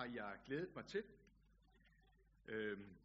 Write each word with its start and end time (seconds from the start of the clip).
har 0.00 0.06
jeg 0.06 0.38
glædet 0.46 0.74
mig 0.74 0.86
til. 0.86 1.04
Øhm, 2.48 2.96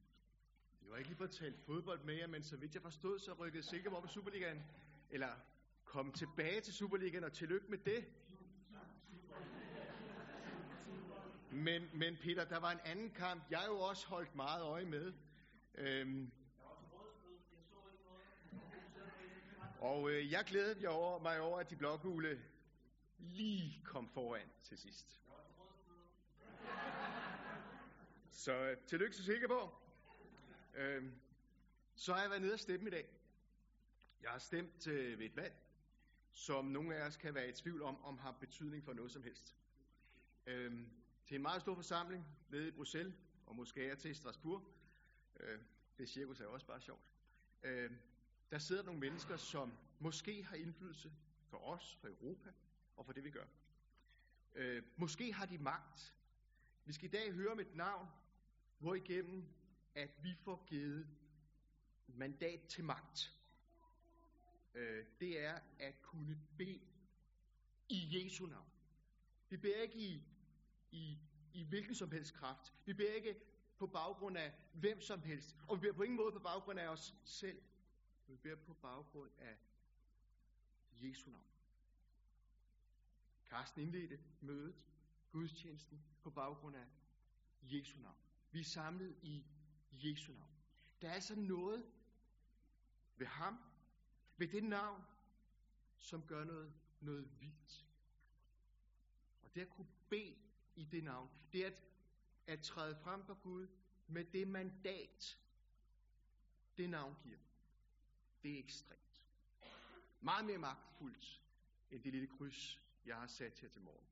jeg 0.82 0.92
har 0.92 0.98
ikke 0.98 1.10
lige 1.10 1.18
fået 1.18 1.32
talt 1.32 1.60
fodbold 1.60 2.04
med 2.04 2.16
jer, 2.16 2.28
men 2.28 2.44
så 2.44 2.58
vidt 2.58 2.74
jeg 2.74 2.82
forstod, 2.82 3.20
så 3.20 3.33
rykkede 3.33 3.64
Silkeborg 3.64 3.98
op 3.98 4.06
i 4.06 4.08
Superligaen. 4.08 4.63
Eller 5.10 5.29
kom 5.86 6.12
tilbage 6.12 6.62
til 6.62 6.73
Superligaen, 6.73 7.23
og 7.23 7.34
tillykke 7.34 7.68
med 7.70 7.78
det. 7.78 8.05
Men, 11.52 11.89
men 11.94 12.18
Peter, 12.18 12.46
der 12.46 12.60
var 12.60 12.71
en 12.71 12.79
anden 12.85 13.12
kamp, 13.12 13.51
jeg 13.51 13.63
jo 13.67 13.79
også 13.79 14.07
holdt 14.07 14.35
meget 14.35 14.63
øje 14.63 14.85
med. 14.85 15.13
Øhm, 15.75 16.31
og 19.80 20.12
øh, 20.12 20.31
jeg 20.31 20.45
glædede 20.45 20.80
mig 20.80 20.89
over, 20.89 21.20
mig 21.20 21.39
over, 21.39 21.59
at 21.59 21.70
de 21.70 21.75
blågule 21.75 22.41
lige 23.17 23.81
kom 23.84 24.09
foran 24.09 24.49
til 24.63 24.77
sidst. 24.77 25.24
Så 28.36 28.54
øh, 28.54 28.78
tillykke 28.78 29.16
til 29.16 29.26
Silkeborg. 29.26 29.82
Øhm, 30.76 31.12
så 31.96 32.14
har 32.14 32.22
jeg 32.22 32.30
været 32.30 32.42
nede 32.42 32.54
og 32.54 32.59
stemme 32.59 32.88
i 32.88 32.92
dag. 32.92 33.09
Jeg 34.22 34.32
har 34.32 34.40
stemt 34.40 34.88
øh, 34.88 35.20
ved 35.20 35.26
et 35.26 35.36
valg, 35.36 35.55
som 36.32 36.66
nogle 36.66 36.95
af 36.95 37.08
os 37.08 37.18
kan 37.18 37.34
være 37.34 37.50
i 37.50 37.52
tvivl 37.52 37.82
om, 37.82 38.06
om 38.06 38.18
har 38.18 38.32
betydning 38.32 38.84
for 38.84 38.94
noget 38.94 39.12
som 39.12 39.23
helst. 39.23 39.56
Øhm, 40.45 40.90
til 41.26 41.36
en 41.36 41.42
meget 41.42 41.62
stor 41.62 41.76
forsamling 41.76 42.28
nede 42.50 42.68
i 42.68 42.72
Bruxelles, 42.72 43.14
og 43.45 43.56
måske 43.56 43.90
er 43.90 43.95
til 43.95 44.16
Strasbourg. 44.16 44.64
Øh, 45.40 45.59
det 45.98 46.09
cirkus 46.09 46.40
er 46.40 46.45
også 46.45 46.66
bare 46.66 46.81
sjovt. 46.81 47.04
Øh, 47.64 47.92
der 48.52 48.58
sidder 48.58 48.84
nogle 48.84 49.00
mennesker, 49.00 49.38
som 49.38 49.78
måske 50.00 50.44
har 50.44 50.56
indflydelse 50.56 51.12
for 51.50 51.58
os, 51.58 51.98
for 52.02 52.08
Europa, 52.08 52.52
og 52.95 53.06
for 53.06 53.14
det 53.14 53.23
vi 53.23 53.31
gør. 53.31 53.45
Øh, 54.56 54.84
måske 54.98 55.34
har 55.34 55.45
de 55.45 55.58
magt. 55.58 56.16
Vi 56.86 56.94
skal 56.94 57.06
i 57.06 57.12
dag 57.12 57.31
høre 57.31 57.52
om 57.52 57.59
et 57.59 57.76
navn, 57.76 58.08
Hvorigennem 58.80 59.56
at 59.96 60.24
vi 60.24 60.36
får 60.36 60.66
givet 60.68 61.08
mandat 62.08 62.62
til 62.68 62.84
magt. 62.84 63.34
Øh, 64.73 65.06
det 65.20 65.40
er 65.40 65.59
at 65.80 66.02
kunne 66.02 66.42
bede 66.58 66.82
i 67.90 68.23
Jesu 68.23 68.45
navn. 68.45 68.70
Vi 69.50 69.58
beder 69.58 69.82
ikke 69.82 70.00
i, 70.00 70.23
i, 70.92 71.20
i 71.54 71.64
hvilken 71.64 71.95
som 71.95 72.12
helst 72.12 72.34
kraft. 72.34 72.73
Vi 72.86 72.94
beder 72.94 73.14
ikke 73.14 73.40
på 73.78 73.88
baggrund 73.88 74.38
af 74.38 74.54
hvem 74.73 75.02
som 75.02 75.22
helst. 75.22 75.56
Og 75.67 75.78
vi 75.78 75.82
beder 75.82 75.94
på 75.94 76.04
ingen 76.04 76.17
måde 76.17 76.32
på 76.32 76.39
baggrund 76.39 76.80
af 76.80 76.88
os 76.88 77.16
selv. 77.23 77.62
Vi 78.28 78.36
beder 78.36 78.56
på 78.56 78.73
baggrund 78.73 79.32
af 79.38 79.58
Jesu 81.02 81.30
navn. 81.30 81.44
Karsten 83.45 83.82
indledte 83.82 84.20
mødet, 84.42 84.86
gudstjenesten, 85.32 86.04
på 86.23 86.30
baggrund 86.30 86.76
af 86.76 86.86
Jesu 87.62 88.00
navn. 88.00 88.25
Vi 88.56 88.59
er 88.59 88.64
samlet 88.64 89.16
i 89.22 89.45
Jesu 89.92 90.34
navn. 90.34 90.56
Der 91.02 91.09
er 91.09 91.14
altså 91.14 91.36
noget 91.36 91.86
ved 93.17 93.28
ham, 93.28 93.59
ved 94.38 94.48
det 94.48 94.64
navn, 94.64 95.02
som 95.98 96.28
gør 96.28 96.44
noget, 96.44 96.73
noget 97.00 97.39
vildt. 97.39 97.86
Og 99.44 99.56
det 99.56 99.61
at 99.61 99.70
kunne 99.70 99.88
bede 100.09 100.36
i 100.76 100.86
det 100.86 101.03
navn, 101.03 101.30
det 101.53 101.64
er 101.64 101.67
at, 101.67 101.83
at 102.48 102.61
træde 102.61 102.95
frem 102.95 103.26
for 103.26 103.33
Gud 103.33 103.67
med 104.08 104.26
det 104.26 104.48
mandat, 104.48 105.39
det 106.78 106.89
navn 106.89 107.16
giver. 107.23 107.39
Det 108.44 108.53
er 108.56 108.59
ekstremt. 108.59 109.26
Meget 110.22 110.45
mere 110.45 110.58
magtfuldt, 110.58 111.42
end 111.92 112.03
det 112.03 112.11
lille 112.11 112.28
kryds, 112.28 112.81
jeg 113.06 113.16
har 113.16 113.28
sat 113.28 113.59
her 113.59 113.70
til 113.70 113.81
morgen. 113.81 114.08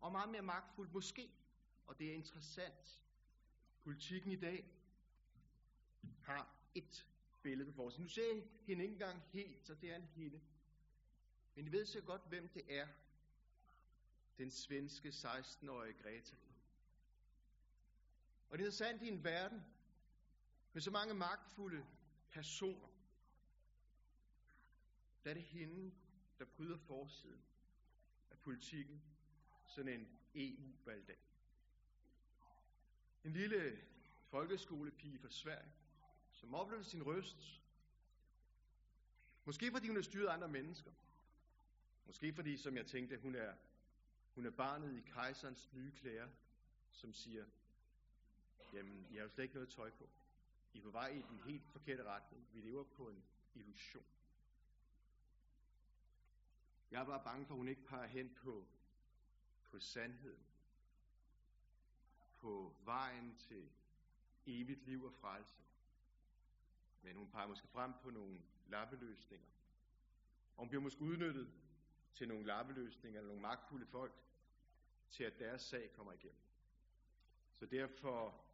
Og 0.00 0.12
meget 0.12 0.28
mere 0.28 0.42
magtfuldt 0.42 0.92
måske, 0.92 1.30
og 1.86 1.98
det 1.98 2.10
er 2.10 2.14
interessant, 2.14 3.00
politikken 3.84 4.32
i 4.32 4.36
dag 4.36 4.70
har 6.22 6.54
et 6.74 7.06
billede 7.42 7.70
på 7.72 7.76
forsiden. 7.76 8.02
Nu 8.02 8.08
ser 8.08 8.34
jeg 8.34 8.42
hende 8.66 8.82
ikke 8.84 8.92
engang 8.92 9.22
helt, 9.22 9.66
så 9.66 9.74
det 9.74 9.90
er 9.90 9.96
en 9.96 10.02
hende. 10.02 10.40
Men 11.54 11.66
I 11.66 11.72
ved 11.72 11.86
så 11.86 12.00
godt, 12.00 12.28
hvem 12.28 12.48
det 12.48 12.78
er. 12.78 12.88
Den 14.38 14.50
svenske 14.50 15.08
16-årige 15.08 16.02
Greta. 16.02 16.36
Og 18.48 18.58
det 18.58 18.66
er 18.66 18.70
sandt 18.70 19.02
i 19.02 19.08
en 19.08 19.24
verden 19.24 19.64
med 20.72 20.82
så 20.82 20.90
mange 20.90 21.14
magtfulde 21.14 21.86
personer. 22.30 22.88
Der 25.24 25.30
er 25.30 25.34
det 25.34 25.42
hende, 25.42 25.94
der 26.38 26.44
bryder 26.44 26.78
forsiden 26.78 27.44
af 28.30 28.38
politikken 28.38 29.02
sådan 29.66 30.00
en 30.00 30.08
EU-valgdag. 30.34 31.18
En 33.24 33.32
lille 33.32 33.78
folkeskolepige 34.28 35.18
fra 35.18 35.28
Sverige, 35.28 35.72
som 36.32 36.54
oplevede 36.54 36.84
sin 36.84 37.02
røst. 37.02 37.60
Måske 39.44 39.70
fordi 39.70 39.88
hun 39.88 39.96
er 39.96 40.02
styret 40.02 40.28
af 40.28 40.32
andre 40.32 40.48
mennesker. 40.48 40.92
Måske 42.06 42.34
fordi, 42.34 42.56
som 42.56 42.76
jeg 42.76 42.86
tænkte, 42.86 43.18
hun 43.18 43.34
er, 43.34 43.54
hun 44.34 44.46
er 44.46 44.50
barnet 44.50 44.96
i 44.96 45.00
kejserens 45.00 45.72
nye 45.72 45.92
klæder, 45.92 46.28
som 46.92 47.12
siger, 47.12 47.46
jamen, 48.72 49.06
I 49.10 49.14
har 49.14 49.22
jo 49.22 49.28
slet 49.28 49.44
ikke 49.44 49.54
noget 49.54 49.68
tøj 49.68 49.90
på. 49.90 50.08
I 50.74 50.78
er 50.78 50.82
på 50.82 50.90
vej 50.90 51.08
i 51.08 51.22
den 51.22 51.40
helt 51.40 51.66
forkerte 51.68 52.04
retning. 52.04 52.48
Vi 52.52 52.60
lever 52.60 52.84
på 52.84 53.08
en 53.08 53.24
illusion. 53.54 54.04
Jeg 56.90 57.00
er 57.00 57.04
bare 57.04 57.24
bange 57.24 57.46
for, 57.46 57.54
at 57.54 57.58
hun 57.58 57.68
ikke 57.68 57.82
peger 57.82 58.06
hen 58.06 58.34
på, 58.34 58.66
på 59.62 59.78
sandheden. 59.78 60.44
På 62.44 62.74
vejen 62.84 63.36
til 63.36 63.70
evigt 64.46 64.86
liv 64.86 65.04
og 65.04 65.12
frelse. 65.12 65.62
Men 67.02 67.16
hun 67.16 67.30
peger 67.30 67.48
måske 67.48 67.68
frem 67.68 67.92
på 68.02 68.10
nogle 68.10 68.40
lappeløsninger. 68.66 69.48
Og 70.56 70.58
hun 70.58 70.68
bliver 70.68 70.82
måske 70.82 71.00
udnyttet 71.00 71.52
til 72.14 72.28
nogle 72.28 72.46
lappeløsninger 72.46 73.20
eller 73.20 73.28
nogle 73.28 73.42
magtfulde 73.42 73.86
folk, 73.86 74.12
til 75.10 75.24
at 75.24 75.38
deres 75.38 75.62
sag 75.62 75.92
kommer 75.92 76.12
igennem. 76.12 76.40
Så 77.54 77.66
derfor 77.66 78.44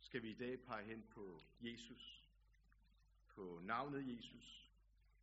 skal 0.00 0.22
vi 0.22 0.30
i 0.30 0.38
dag 0.38 0.60
pege 0.60 0.84
hen 0.84 1.02
på 1.10 1.40
Jesus, 1.60 2.28
på 3.26 3.60
navnet 3.62 4.16
Jesus, 4.16 4.70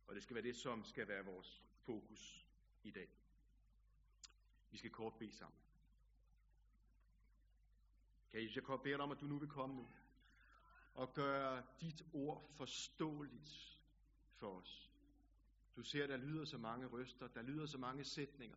og 0.06 0.14
det 0.14 0.22
skal 0.22 0.34
være 0.34 0.44
det, 0.44 0.56
som 0.56 0.84
skal 0.84 1.08
være 1.08 1.24
vores 1.24 1.62
fokus 1.78 2.46
i 2.82 2.90
dag. 2.90 3.08
Vi 4.70 4.76
skal 4.76 4.90
kort 4.90 5.14
bede 5.14 5.32
sammen. 5.32 5.61
Kan 8.32 8.42
Jesus, 8.42 8.56
jeg 8.56 8.64
kort 8.64 8.82
bede 8.82 8.94
dig 8.94 9.00
om, 9.00 9.10
at 9.10 9.20
du 9.20 9.26
nu 9.26 9.38
vil 9.38 9.48
komme 9.48 9.76
nu 9.76 9.88
og 10.94 11.14
gøre 11.14 11.62
dit 11.80 12.02
ord 12.12 12.50
forståeligt 12.54 13.80
for 14.34 14.60
os. 14.60 14.90
Du 15.76 15.82
ser, 15.82 16.06
der 16.06 16.16
lyder 16.16 16.44
så 16.44 16.58
mange 16.58 16.86
røster, 16.86 17.28
der 17.28 17.42
lyder 17.42 17.66
så 17.66 17.78
mange 17.78 18.04
sætninger, 18.04 18.56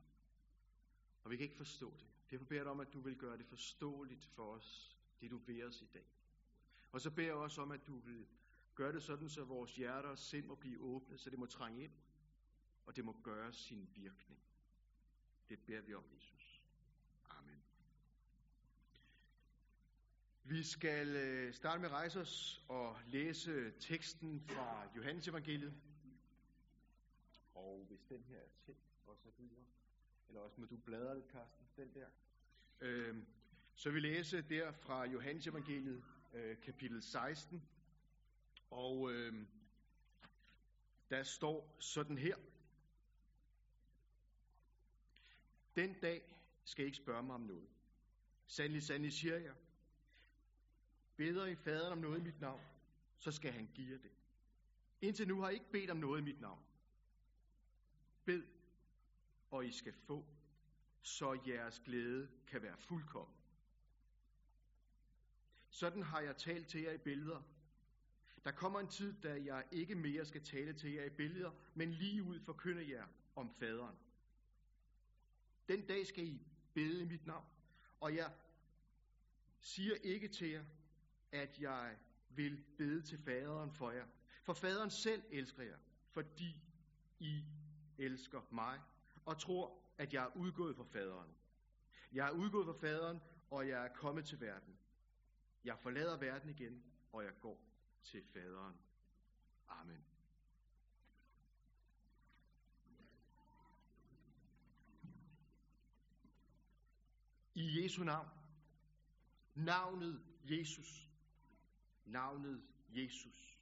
og 1.23 1.31
vi 1.31 1.37
kan 1.37 1.43
ikke 1.43 1.57
forstå 1.57 1.93
det. 1.97 2.07
Derfor 2.31 2.45
beder 2.45 2.59
jeg 2.59 2.65
dig 2.65 2.71
om, 2.71 2.79
at 2.79 2.93
du 2.93 2.99
vil 2.99 3.17
gøre 3.17 3.37
det 3.37 3.45
forståeligt 3.45 4.25
for 4.25 4.53
os, 4.53 4.97
det 5.21 5.31
du 5.31 5.39
beder 5.39 5.67
os 5.67 5.81
i 5.81 5.85
dag. 5.85 6.07
Og 6.91 7.01
så 7.01 7.11
beder 7.11 7.27
jeg 7.27 7.35
også 7.35 7.61
om, 7.61 7.71
at 7.71 7.87
du 7.87 7.99
vil 7.99 8.27
gøre 8.75 8.93
det 8.93 9.03
sådan, 9.03 9.29
så 9.29 9.43
vores 9.43 9.75
hjerter 9.75 10.09
og 10.09 10.17
sind 10.17 10.45
må 10.45 10.55
blive 10.55 10.81
åbne, 10.81 11.17
så 11.17 11.29
det 11.29 11.39
må 11.39 11.45
trænge 11.45 11.83
ind, 11.83 11.93
og 12.85 12.95
det 12.95 13.05
må 13.05 13.15
gøre 13.23 13.53
sin 13.53 13.89
virkning. 13.95 14.39
Det 15.49 15.59
beder 15.59 15.81
vi 15.81 15.93
om, 15.93 16.03
Jesus. 16.15 16.61
Amen. 17.29 17.63
Vi 20.47 20.63
skal 20.63 21.07
øh, 21.15 21.53
starte 21.53 21.79
med 21.79 21.89
at 21.89 21.93
rejse 21.93 22.19
os 22.19 22.63
og 22.67 22.97
læse 23.07 23.71
teksten 23.79 24.41
fra 24.41 24.87
Johannes 24.95 25.27
evangeliet. 25.27 25.73
Og 27.55 27.85
hvis 27.87 28.03
den 28.09 28.23
her 28.23 28.37
er 28.37 28.49
til, 28.65 28.75
og 29.07 29.17
så 29.17 29.29
videre, 29.37 29.63
eller 30.27 30.41
også 30.41 30.61
må 30.61 30.65
du 30.65 30.77
bladre 30.77 31.15
lidt, 31.15 31.27
Karsten, 31.27 31.65
den 31.77 31.93
der. 31.93 32.07
Øh, 32.81 33.23
så 33.75 33.91
vi 33.91 33.99
læse 33.99 34.41
der 34.41 34.71
fra 34.71 35.05
Johannes 35.05 35.47
evangeliet, 35.47 36.03
øh, 36.33 36.61
kapitel 36.61 37.03
16. 37.03 37.63
Og 38.69 39.11
øh, 39.11 39.33
der 41.09 41.23
står 41.23 41.75
sådan 41.79 42.17
her. 42.17 42.35
Den 45.75 45.93
dag 46.01 46.35
skal 46.65 46.83
I 46.83 46.85
ikke 46.85 46.97
spørge 46.97 47.23
mig 47.23 47.35
om 47.35 47.41
noget. 47.41 47.67
Sandelig, 48.47 48.83
sandelig 48.83 49.13
siger 49.13 49.37
jeg. 49.37 49.55
Beder 51.17 51.45
I 51.45 51.55
faderen 51.55 51.91
om 51.91 51.97
noget 51.97 52.19
i 52.19 52.23
mit 52.23 52.41
navn, 52.41 52.61
så 53.17 53.31
skal 53.31 53.51
han 53.51 53.69
give 53.73 53.91
jer 53.91 53.97
det. 53.97 54.11
Indtil 55.01 55.27
nu 55.27 55.41
har 55.41 55.49
I 55.49 55.53
ikke 55.53 55.71
bedt 55.71 55.89
om 55.89 55.97
noget 55.97 56.21
i 56.21 56.23
mit 56.23 56.41
navn. 56.41 56.59
Bed, 58.25 58.43
og 59.51 59.65
I 59.65 59.71
skal 59.71 59.93
få, 59.93 60.25
så 61.01 61.39
jeres 61.47 61.79
glæde 61.85 62.29
kan 62.47 62.61
være 62.61 62.77
fuldkommen. 62.77 63.35
Sådan 65.69 66.03
har 66.03 66.19
jeg 66.19 66.37
talt 66.37 66.67
til 66.67 66.81
jer 66.81 66.91
i 66.91 66.97
billeder. 66.97 67.41
Der 68.43 68.51
kommer 68.51 68.79
en 68.79 68.87
tid, 68.87 69.21
da 69.21 69.43
jeg 69.43 69.67
ikke 69.71 69.95
mere 69.95 70.25
skal 70.25 70.43
tale 70.43 70.73
til 70.73 70.91
jer 70.91 71.03
i 71.03 71.09
billeder, 71.09 71.51
men 71.73 71.91
lige 71.91 72.23
ud 72.23 72.39
forkynde 72.39 72.89
jer 72.89 73.07
om 73.35 73.53
faderen. 73.59 73.95
Den 75.67 75.87
dag 75.87 76.07
skal 76.07 76.27
I 76.27 76.41
bede 76.73 77.01
i 77.01 77.05
mit 77.05 77.25
navn, 77.25 77.45
og 77.99 78.15
jeg 78.15 78.33
siger 79.59 79.95
ikke 79.95 80.27
til 80.27 80.49
jer, 80.49 80.65
at 81.31 81.59
jeg 81.59 81.97
vil 82.29 82.63
bede 82.77 83.01
til 83.01 83.17
faderen 83.17 83.71
for 83.71 83.91
jer. 83.91 84.05
For 84.43 84.53
faderen 84.53 84.89
selv 84.89 85.23
elsker 85.29 85.63
jer, 85.63 85.77
fordi 86.11 86.61
I 87.19 87.43
elsker 87.97 88.41
mig 88.51 88.81
og 89.25 89.39
tror, 89.39 89.79
at 89.97 90.13
jeg 90.13 90.23
er 90.23 90.35
udgået 90.35 90.75
fra 90.75 90.83
faderen. 90.83 91.35
Jeg 92.11 92.27
er 92.27 92.31
udgået 92.31 92.65
fra 92.65 92.87
faderen, 92.87 93.21
og 93.51 93.67
jeg 93.67 93.85
er 93.85 93.93
kommet 93.93 94.25
til 94.25 94.41
verden. 94.41 94.77
Jeg 95.63 95.79
forlader 95.79 96.17
verden 96.17 96.49
igen, 96.49 96.83
og 97.11 97.23
jeg 97.23 97.33
går 97.41 97.61
til 98.03 98.23
faderen. 98.23 98.75
Amen. 99.67 100.05
I 107.55 107.83
Jesu 107.83 108.03
navn. 108.03 108.27
Navnet 109.53 110.21
Jesus. 110.43 111.09
Navnet 112.05 112.63
Jesus. 112.89 113.57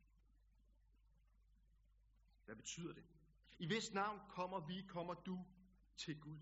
Hvad 2.45 2.56
betyder 2.56 2.94
det? 2.94 3.04
I 3.60 3.68
hvis 3.68 3.94
navn 3.94 4.19
kommer 4.30 4.60
vi, 4.60 4.86
kommer 4.88 5.13
du 5.13 5.45
til 5.98 6.19
Gud. 6.22 6.40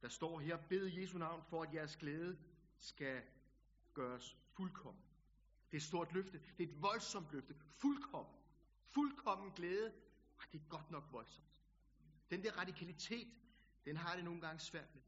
Der 0.00 0.08
står 0.08 0.40
her, 0.40 0.56
bed 0.68 0.86
Jesu 0.86 1.18
navn 1.18 1.42
for, 1.42 1.62
at 1.62 1.74
jeres 1.74 1.96
glæde 1.96 2.38
skal 2.78 3.22
gøres 3.94 4.36
fuldkommen. 4.52 5.02
Det 5.70 5.72
er 5.72 5.76
et 5.76 5.82
stort 5.82 6.12
løfte. 6.12 6.38
Det 6.58 6.68
er 6.68 6.72
et 6.72 6.82
voldsomt 6.82 7.32
løfte. 7.32 7.54
Fuldkommen. 7.54 8.34
Fuldkommen 8.82 9.52
glæde. 9.52 9.92
Ej, 10.38 10.46
det 10.52 10.60
er 10.60 10.68
godt 10.68 10.90
nok 10.90 11.12
voldsomt. 11.12 11.46
Den 12.30 12.42
der 12.42 12.58
radikalitet, 12.58 13.28
den 13.84 13.96
har 13.96 14.16
det 14.16 14.24
nogle 14.24 14.40
gange 14.40 14.60
svært 14.60 14.94
med. 14.94 15.02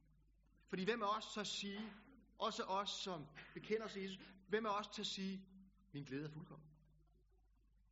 Fordi 0.67 0.85
hvem 0.85 1.01
er 1.01 1.07
os 1.07 1.25
så 1.25 1.45
sige, 1.45 1.93
også 2.39 2.63
os 2.63 2.91
som 2.91 3.27
bekender 3.55 3.85
os 3.85 3.97
Jesus, 3.97 4.21
hvem 4.49 4.65
er 4.65 4.71
os 4.71 4.89
til 4.89 5.03
at 5.03 5.07
sige, 5.07 5.45
min 5.93 6.05
glæde 6.05 6.25
er 6.25 6.31
fuldkommen. 6.31 6.69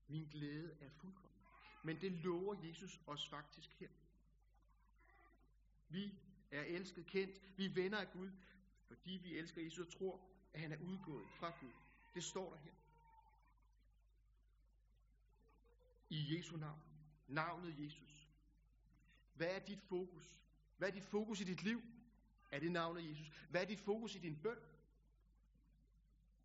Min 0.09 0.25
glæde 0.25 0.77
er 0.81 0.91
fuldkommen. 0.91 1.41
Men 1.83 2.01
det 2.01 2.13
lover 2.13 2.55
Jesus 2.63 3.01
os 3.07 3.29
faktisk 3.29 3.71
her. 3.71 3.89
Vi 5.89 6.15
er 6.51 6.63
elsket, 6.63 7.07
kendt, 7.07 7.59
vi 7.59 7.65
er 7.65 7.75
venner 7.75 7.99
af 7.99 8.13
Gud, 8.13 8.31
fordi 8.87 9.11
vi 9.11 9.39
elsker 9.39 9.63
Jesus 9.63 9.87
og 9.87 9.93
tror, 9.93 10.21
at 10.53 10.61
han 10.61 10.73
er 10.73 10.77
udgået 10.77 11.29
fra 11.39 11.53
Gud. 11.61 11.73
Det 12.15 12.25
står 12.25 12.51
der 12.51 12.61
her. 12.61 12.73
I 16.09 16.37
Jesu 16.37 16.57
navn. 16.57 16.81
Navnet 17.29 17.85
Jesus. 17.85 18.29
Hvad 19.35 19.49
er 19.49 19.59
dit 19.59 19.83
fokus? 19.83 20.43
Hvad 20.77 20.89
er 20.89 20.93
dit 20.93 21.05
fokus 21.05 21.41
i 21.41 21.45
dit 21.45 21.63
liv? 21.63 21.83
Er 22.51 22.61
det 22.61 22.73
navnet 22.73 23.09
Jesus? 23.09 23.29
Hvad 23.51 23.63
er 23.63 23.67
dit 23.67 23.81
fokus 23.81 24.15
i 24.15 24.19
din 24.19 24.37
bøn? 24.43 24.59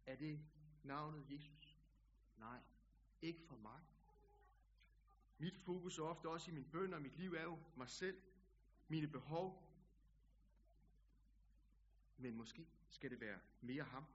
Er 0.06 0.15
det 0.15 0.39
navnet 0.83 1.25
Jesus? 1.30 1.77
Nej, 2.38 2.59
ikke 3.21 3.42
for 3.48 3.56
mig. 3.56 3.81
Mit 5.38 5.57
fokus 5.57 5.98
er 5.98 6.03
ofte 6.03 6.30
også 6.30 6.51
i 6.51 6.53
min 6.53 6.65
bøn 6.65 6.94
og 6.94 7.01
mit 7.01 7.18
liv 7.18 7.33
er 7.33 7.44
jo 7.44 7.59
mig 7.75 7.89
selv, 7.89 8.21
mine 8.88 9.07
behov. 9.07 9.68
Men 12.18 12.36
måske 12.36 12.68
skal 12.89 13.12
det 13.12 13.19
være 13.19 13.39
mere 13.62 13.83
ham. 13.83 14.06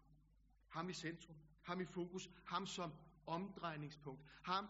Ham 0.68 0.88
i 0.88 0.92
centrum. 0.92 1.36
Ham 1.62 1.80
i 1.80 1.84
fokus. 1.84 2.30
Ham 2.44 2.66
som 2.66 2.92
omdrejningspunkt. 3.26 4.22
Ham, 4.42 4.68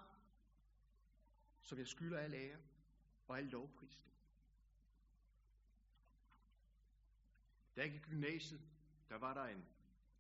som 1.62 1.79
jeg 1.79 1.87
skylder 1.87 2.19
al 2.19 2.35
ære 2.35 2.59
og 3.29 3.39
al 3.39 3.45
lovprisning. 3.45 4.12
Da 7.76 7.81
jeg 7.81 7.90
gik 7.90 8.00
i 8.00 8.11
gymnasiet, 8.11 8.61
der 9.08 9.19
var 9.19 9.34
der 9.34 9.44
en 9.44 9.64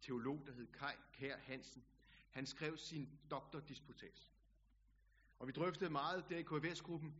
teolog, 0.00 0.46
der 0.46 0.52
hed 0.52 0.66
Kai 0.66 0.94
Kær 1.12 1.36
Hansen. 1.36 1.84
Han 2.30 2.46
skrev 2.46 2.76
sin 2.76 3.18
doktordisputas. 3.30 4.32
Og 5.38 5.46
vi 5.46 5.52
drøftede 5.52 5.90
meget 5.90 6.28
der 6.28 6.38
i 6.38 6.42
KFS-gruppen 6.42 7.14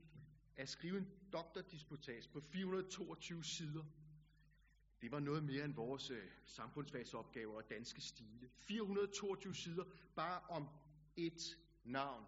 at 0.57 0.69
skrive 0.69 0.99
en 0.99 1.11
doktordisputas 1.33 2.29
på 2.29 2.41
422 2.41 3.45
sider. 3.45 3.85
Det 5.01 5.11
var 5.11 5.21
noget 5.21 5.45
mere 5.45 5.65
end 5.65 5.75
vores 5.75 6.11
øh, 6.11 6.31
samfundsfagsopgaver 6.45 7.57
og 7.57 7.71
danske 7.71 8.01
stile. 8.01 8.49
422 8.49 9.55
sider 9.55 9.85
bare 10.15 10.41
om 10.41 10.69
et 11.17 11.59
navn. 11.85 12.27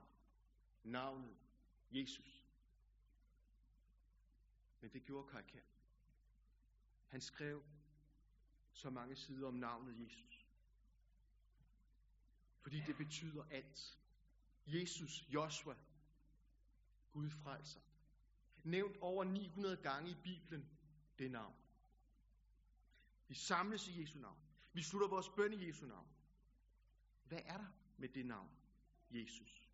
Navnet 0.82 1.36
Jesus. 1.90 2.44
Men 4.80 4.90
det 4.90 5.04
gjorde 5.04 5.28
Kai 5.28 5.42
Kær. 5.42 5.60
Han 7.06 7.20
skrev 7.20 7.62
så 8.78 8.90
mange 8.90 9.16
sider 9.16 9.48
om 9.48 9.54
navnet 9.54 10.00
Jesus. 10.04 10.46
Fordi 12.60 12.80
det 12.86 12.96
betyder 12.96 13.44
alt. 13.50 13.98
Jesus, 14.66 15.28
Joshua, 15.28 15.76
Gud 17.12 17.30
frelser. 17.30 17.80
Nævnt 18.64 18.96
over 19.00 19.24
900 19.24 19.76
gange 19.76 20.10
i 20.10 20.14
Bibelen 20.14 20.68
det 21.18 21.30
navn. 21.30 21.54
Vi 23.28 23.34
samles 23.34 23.88
i 23.88 24.00
Jesu 24.00 24.18
navn. 24.18 24.38
Vi 24.72 24.82
slutter 24.82 25.08
vores 25.08 25.28
bøn 25.36 25.52
i 25.52 25.66
Jesu 25.66 25.86
navn. 25.86 26.08
Hvad 27.24 27.40
er 27.44 27.56
der 27.56 27.72
med 27.96 28.08
det 28.08 28.26
navn? 28.26 28.50
Jesus. 29.10 29.68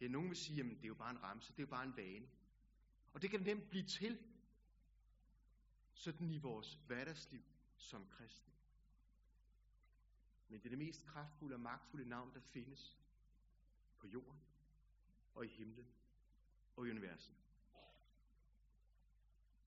Ja, 0.00 0.08
nogen 0.08 0.28
vil 0.28 0.36
sige, 0.36 0.60
at 0.60 0.66
det 0.66 0.84
er 0.84 0.88
jo 0.88 0.94
bare 0.94 1.10
en 1.10 1.22
ramse, 1.22 1.52
det 1.52 1.58
er 1.58 1.62
jo 1.62 1.70
bare 1.70 1.84
en 1.84 1.96
vane. 1.96 2.28
Og 3.12 3.22
det 3.22 3.30
kan 3.30 3.40
nemt 3.40 3.70
blive 3.70 3.86
til, 3.86 4.33
sådan 5.94 6.30
i 6.30 6.38
vores 6.38 6.74
hverdagsliv 6.86 7.42
som 7.76 8.06
kristne. 8.10 8.52
Men 10.48 10.60
det 10.60 10.66
er 10.66 10.70
det 10.70 10.78
mest 10.78 11.06
kraftfulde 11.06 11.54
og 11.54 11.60
magtfulde 11.60 12.08
navn, 12.08 12.34
der 12.34 12.40
findes 12.40 12.98
på 13.98 14.06
jorden 14.06 14.40
og 15.34 15.44
i 15.44 15.48
himlen 15.48 15.86
og 16.76 16.86
i 16.86 16.90
universet. 16.90 17.34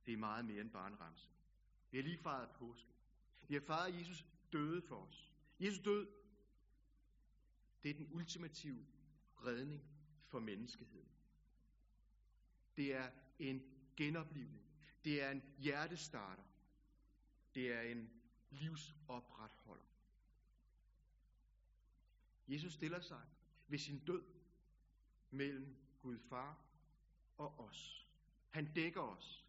Det 0.06 0.14
er 0.14 0.18
meget 0.18 0.46
mere 0.46 0.62
end 0.62 0.72
bare 0.72 0.88
en 0.88 1.00
ramse. 1.02 1.30
Vi 1.92 1.98
har 1.98 2.04
lige 2.04 2.18
fejret 2.18 2.50
påske. 2.50 2.90
Vi 3.48 3.54
har 3.54 3.62
fejret, 3.62 3.94
at 3.94 4.00
Jesus 4.00 4.26
døde 4.54 4.82
for 4.82 4.96
os. 4.96 5.34
Jesus 5.60 5.80
død, 5.80 6.08
det 7.84 7.90
er 7.90 7.94
den 7.94 8.08
ultimative 8.12 8.86
redning 9.46 9.84
for 10.26 10.40
menneskeheden. 10.40 11.10
Det 12.78 12.96
er 12.96 13.12
en 13.40 13.64
genoplivning. 13.96 14.67
Det 15.08 15.24
er 15.24 15.32
en 15.32 15.44
hjertestarter. 15.58 16.44
Det 17.56 17.74
er 17.74 17.82
en 17.82 18.10
livsopretholder. 18.50 19.86
Jesus 22.48 22.74
stiller 22.74 23.00
sig 23.00 23.22
ved 23.68 23.80
sin 23.80 24.00
død 24.00 24.24
mellem 25.32 25.76
Gud 26.02 26.20
far 26.20 26.66
og 27.38 27.60
os. 27.60 28.08
Han 28.50 28.74
dækker 28.74 29.02
os. 29.02 29.46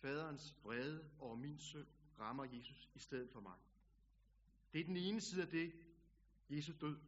Faderens 0.00 0.54
vrede 0.62 1.10
over 1.18 1.36
min 1.36 1.58
søn 1.58 1.86
rammer 2.18 2.44
Jesus 2.44 2.90
i 2.94 2.98
stedet 2.98 3.30
for 3.30 3.40
mig. 3.40 3.58
Det 4.72 4.80
er 4.80 4.84
den 4.84 4.96
ene 4.96 5.20
side 5.20 5.42
af 5.42 5.48
det, 5.48 5.72
Jesus 6.50 6.76
død 6.76 7.00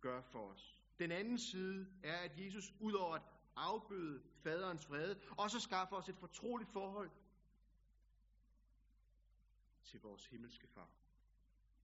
gør 0.00 0.22
for 0.22 0.50
os. 0.50 0.78
Den 0.98 1.12
anden 1.12 1.38
side 1.38 1.92
er, 2.02 2.16
at 2.16 2.38
Jesus 2.38 2.74
ud 2.80 2.92
over 2.92 3.14
at 3.14 3.37
afbøde 3.58 4.22
faderens 4.42 4.90
vrede, 4.90 5.20
og 5.30 5.50
så 5.50 5.60
skaffe 5.60 5.96
os 5.96 6.08
et 6.08 6.16
fortroligt 6.16 6.70
forhold 6.70 7.10
til 9.84 10.00
vores 10.00 10.26
himmelske 10.26 10.66
far. 10.66 10.88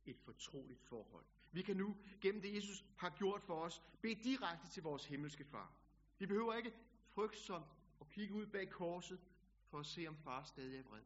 Et 0.06 0.18
fortroligt 0.18 0.80
forhold. 0.80 1.24
Vi 1.52 1.62
kan 1.62 1.76
nu, 1.76 1.96
gennem 2.20 2.42
det 2.42 2.54
Jesus 2.54 2.84
har 2.96 3.10
gjort 3.10 3.42
for 3.42 3.60
os, 3.60 3.82
bede 4.02 4.14
direkte 4.14 4.68
til 4.68 4.82
vores 4.82 5.06
himmelske 5.06 5.44
far. 5.44 5.72
Vi 6.18 6.26
behøver 6.26 6.54
ikke 6.54 6.74
frygtsomt 7.06 7.66
at 8.00 8.08
kigge 8.08 8.34
ud 8.34 8.46
bag 8.46 8.70
korset, 8.70 9.20
for 9.70 9.78
at 9.80 9.86
se 9.86 10.06
om 10.06 10.16
far 10.16 10.44
stadig 10.44 10.78
er 10.78 10.82
vred. 10.82 11.02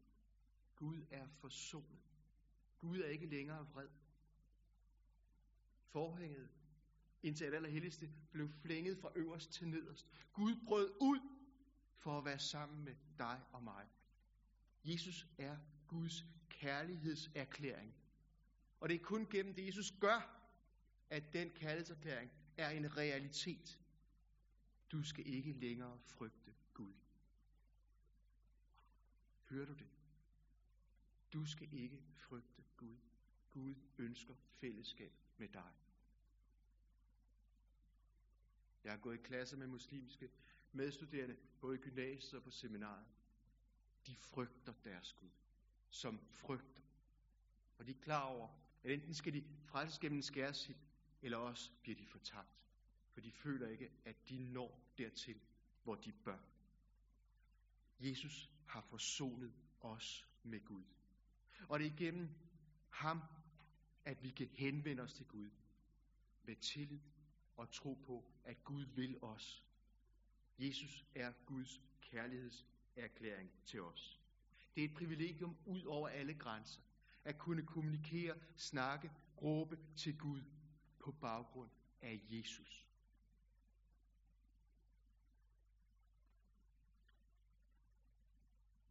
Gud 0.76 1.02
er 1.10 1.26
forsonet. 1.40 1.98
Gud 2.78 2.98
er 2.98 3.08
ikke 3.08 3.26
længere 3.26 3.66
vred. 3.72 3.88
Forhænget 5.86 6.48
indtil 7.22 7.44
at 7.44 7.54
allerhelligste 7.54 8.10
blev 8.32 8.48
flænget 8.62 8.98
fra 8.98 9.12
øverst 9.14 9.52
til 9.52 9.68
nederst. 9.68 10.06
Gud 10.32 10.56
brød 10.66 10.90
ud 11.00 11.20
for 11.96 12.18
at 12.18 12.24
være 12.24 12.38
sammen 12.38 12.84
med 12.84 12.94
dig 13.18 13.40
og 13.52 13.62
mig. 13.62 13.86
Jesus 14.84 15.26
er 15.38 15.56
Guds 15.86 16.24
kærlighedserklæring. 16.48 17.94
Og 18.80 18.88
det 18.88 18.94
er 18.94 19.04
kun 19.04 19.26
gennem 19.30 19.54
det, 19.54 19.66
Jesus 19.66 19.94
gør, 20.00 20.50
at 21.10 21.32
den 21.32 21.50
kærlighedserklæring 21.50 22.30
er 22.56 22.70
en 22.70 22.96
realitet. 22.96 23.80
Du 24.92 25.02
skal 25.02 25.26
ikke 25.26 25.52
længere 25.52 25.98
frygte 26.04 26.54
Gud. 26.74 26.94
Hører 29.50 29.66
du 29.66 29.72
det? 29.72 29.88
Du 31.32 31.46
skal 31.46 31.68
ikke 31.72 32.02
frygte 32.14 32.62
Gud. 32.76 32.96
Gud 33.50 33.74
ønsker 33.98 34.34
fællesskab 34.60 35.12
med 35.36 35.48
dig. 35.48 35.72
Jeg 38.84 38.92
har 38.92 38.98
gået 38.98 39.14
i 39.14 39.22
klasse 39.22 39.56
med 39.56 39.66
muslimske 39.66 40.30
medstuderende, 40.72 41.36
både 41.60 41.74
i 41.74 41.80
gymnasiet 41.80 42.34
og 42.34 42.42
på 42.42 42.50
seminaret. 42.50 43.06
De 44.06 44.16
frygter 44.16 44.72
deres 44.84 45.12
Gud. 45.12 45.30
som 45.90 46.20
frygter. 46.30 46.82
Og 47.78 47.86
de 47.86 47.90
er 47.90 48.00
klar 48.00 48.22
over, 48.22 48.48
at 48.84 48.90
enten 48.90 49.14
skal 49.14 49.32
de 49.32 49.44
frelses 49.64 49.98
gennem 49.98 50.22
skærsild, 50.22 50.76
eller 51.22 51.38
også 51.38 51.70
bliver 51.82 51.96
de 51.96 52.06
fortabt. 52.06 52.58
For 53.12 53.20
de 53.20 53.32
føler 53.32 53.68
ikke, 53.68 53.90
at 54.04 54.28
de 54.28 54.38
når 54.38 54.80
dertil, 54.98 55.40
hvor 55.82 55.94
de 55.94 56.12
bør. 56.12 56.38
Jesus 58.00 58.50
har 58.66 58.80
forsonet 58.80 59.52
os 59.80 60.28
med 60.42 60.64
Gud. 60.64 60.84
Og 61.68 61.78
det 61.78 61.86
er 61.86 61.90
igennem 61.90 62.28
ham, 62.90 63.22
at 64.04 64.22
vi 64.22 64.30
kan 64.30 64.48
henvende 64.48 65.02
os 65.02 65.12
til 65.14 65.26
Gud 65.26 65.50
med 66.44 66.56
tillid 66.56 67.00
og 67.58 67.70
tro 67.70 67.94
på, 67.94 68.24
at 68.44 68.64
Gud 68.64 68.84
vil 68.84 69.24
os. 69.24 69.64
Jesus 70.58 71.04
er 71.14 71.32
Guds 71.46 71.80
kærlighedserklæring 72.00 73.50
til 73.64 73.82
os. 73.82 74.20
Det 74.74 74.84
er 74.84 74.88
et 74.88 74.94
privilegium 74.94 75.56
ud 75.66 75.82
over 75.82 76.08
alle 76.08 76.34
grænser 76.34 76.80
at 77.24 77.38
kunne 77.38 77.66
kommunikere, 77.66 78.38
snakke, 78.56 79.12
råbe 79.42 79.78
til 79.96 80.18
Gud 80.18 80.42
på 80.98 81.12
baggrund 81.12 81.70
af 82.00 82.20
Jesus. 82.30 82.86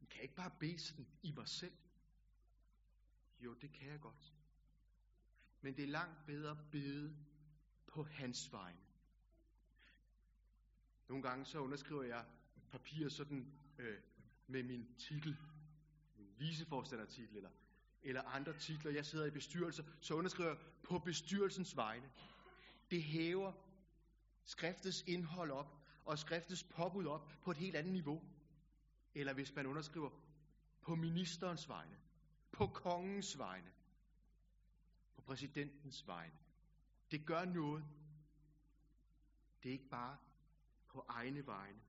Jeg 0.01 0.09
kan 0.09 0.21
ikke 0.21 0.35
bare 0.35 0.51
bede 0.59 0.79
sådan 0.79 1.07
i 1.21 1.31
mig 1.31 1.47
selv. 1.47 1.77
Jo, 3.39 3.53
det 3.53 3.71
kan 3.71 3.87
jeg 3.87 3.99
godt. 3.99 4.33
Men 5.61 5.77
det 5.77 5.83
er 5.83 5.87
langt 5.87 6.25
bedre 6.25 6.51
at 6.51 6.71
bede 6.71 7.15
på 7.97 8.03
hans 8.03 8.53
vegne. 8.53 8.79
Nogle 11.07 11.23
gange 11.23 11.45
så 11.45 11.59
underskriver 11.59 12.03
jeg 12.03 12.25
papir 12.71 13.09
sådan 13.09 13.51
øh, 13.77 13.97
med 14.47 14.63
min 14.63 14.95
titel, 14.97 15.37
min 16.17 16.29
viceforstandertitel, 16.37 17.35
eller, 17.35 17.49
eller 18.03 18.21
andre 18.21 18.53
titler. 18.53 18.91
Jeg 18.91 19.05
sidder 19.05 19.25
i 19.25 19.29
bestyrelser, 19.29 19.83
så 20.01 20.13
underskriver 20.13 20.49
jeg 20.49 20.59
på 20.83 20.99
bestyrelsens 20.99 21.75
vegne. 21.75 22.11
Det 22.91 23.03
hæver 23.03 23.53
skriftets 24.45 25.03
indhold 25.07 25.51
op, 25.51 25.77
og 26.05 26.19
skriftets 26.19 26.63
påbud 26.63 27.05
op 27.05 27.31
på 27.41 27.51
et 27.51 27.57
helt 27.57 27.75
andet 27.75 27.93
niveau. 27.93 28.21
Eller 29.15 29.33
hvis 29.33 29.55
man 29.55 29.65
underskriver 29.65 30.09
på 30.81 30.95
ministerens 30.95 31.69
vegne, 31.69 31.97
på 32.51 32.67
kongens 32.67 33.37
vegne, 33.37 33.71
på 35.15 35.21
præsidentens 35.21 36.07
vegne. 36.07 36.46
Det 37.11 37.25
gør 37.25 37.45
noget. 37.45 37.85
Det 39.63 39.69
er 39.69 39.73
ikke 39.73 39.89
bare 39.89 40.17
på 40.87 41.05
egne 41.09 41.47
vegne, 41.47 41.79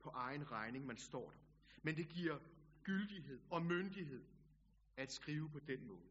på 0.00 0.10
egen 0.10 0.50
regning, 0.50 0.86
man 0.86 0.98
står 0.98 1.30
der. 1.30 1.38
Men 1.82 1.96
det 1.96 2.08
giver 2.08 2.38
gyldighed 2.82 3.40
og 3.50 3.62
myndighed 3.62 4.24
at 4.96 5.12
skrive 5.12 5.50
på 5.50 5.58
den 5.58 5.86
måde. 5.86 6.10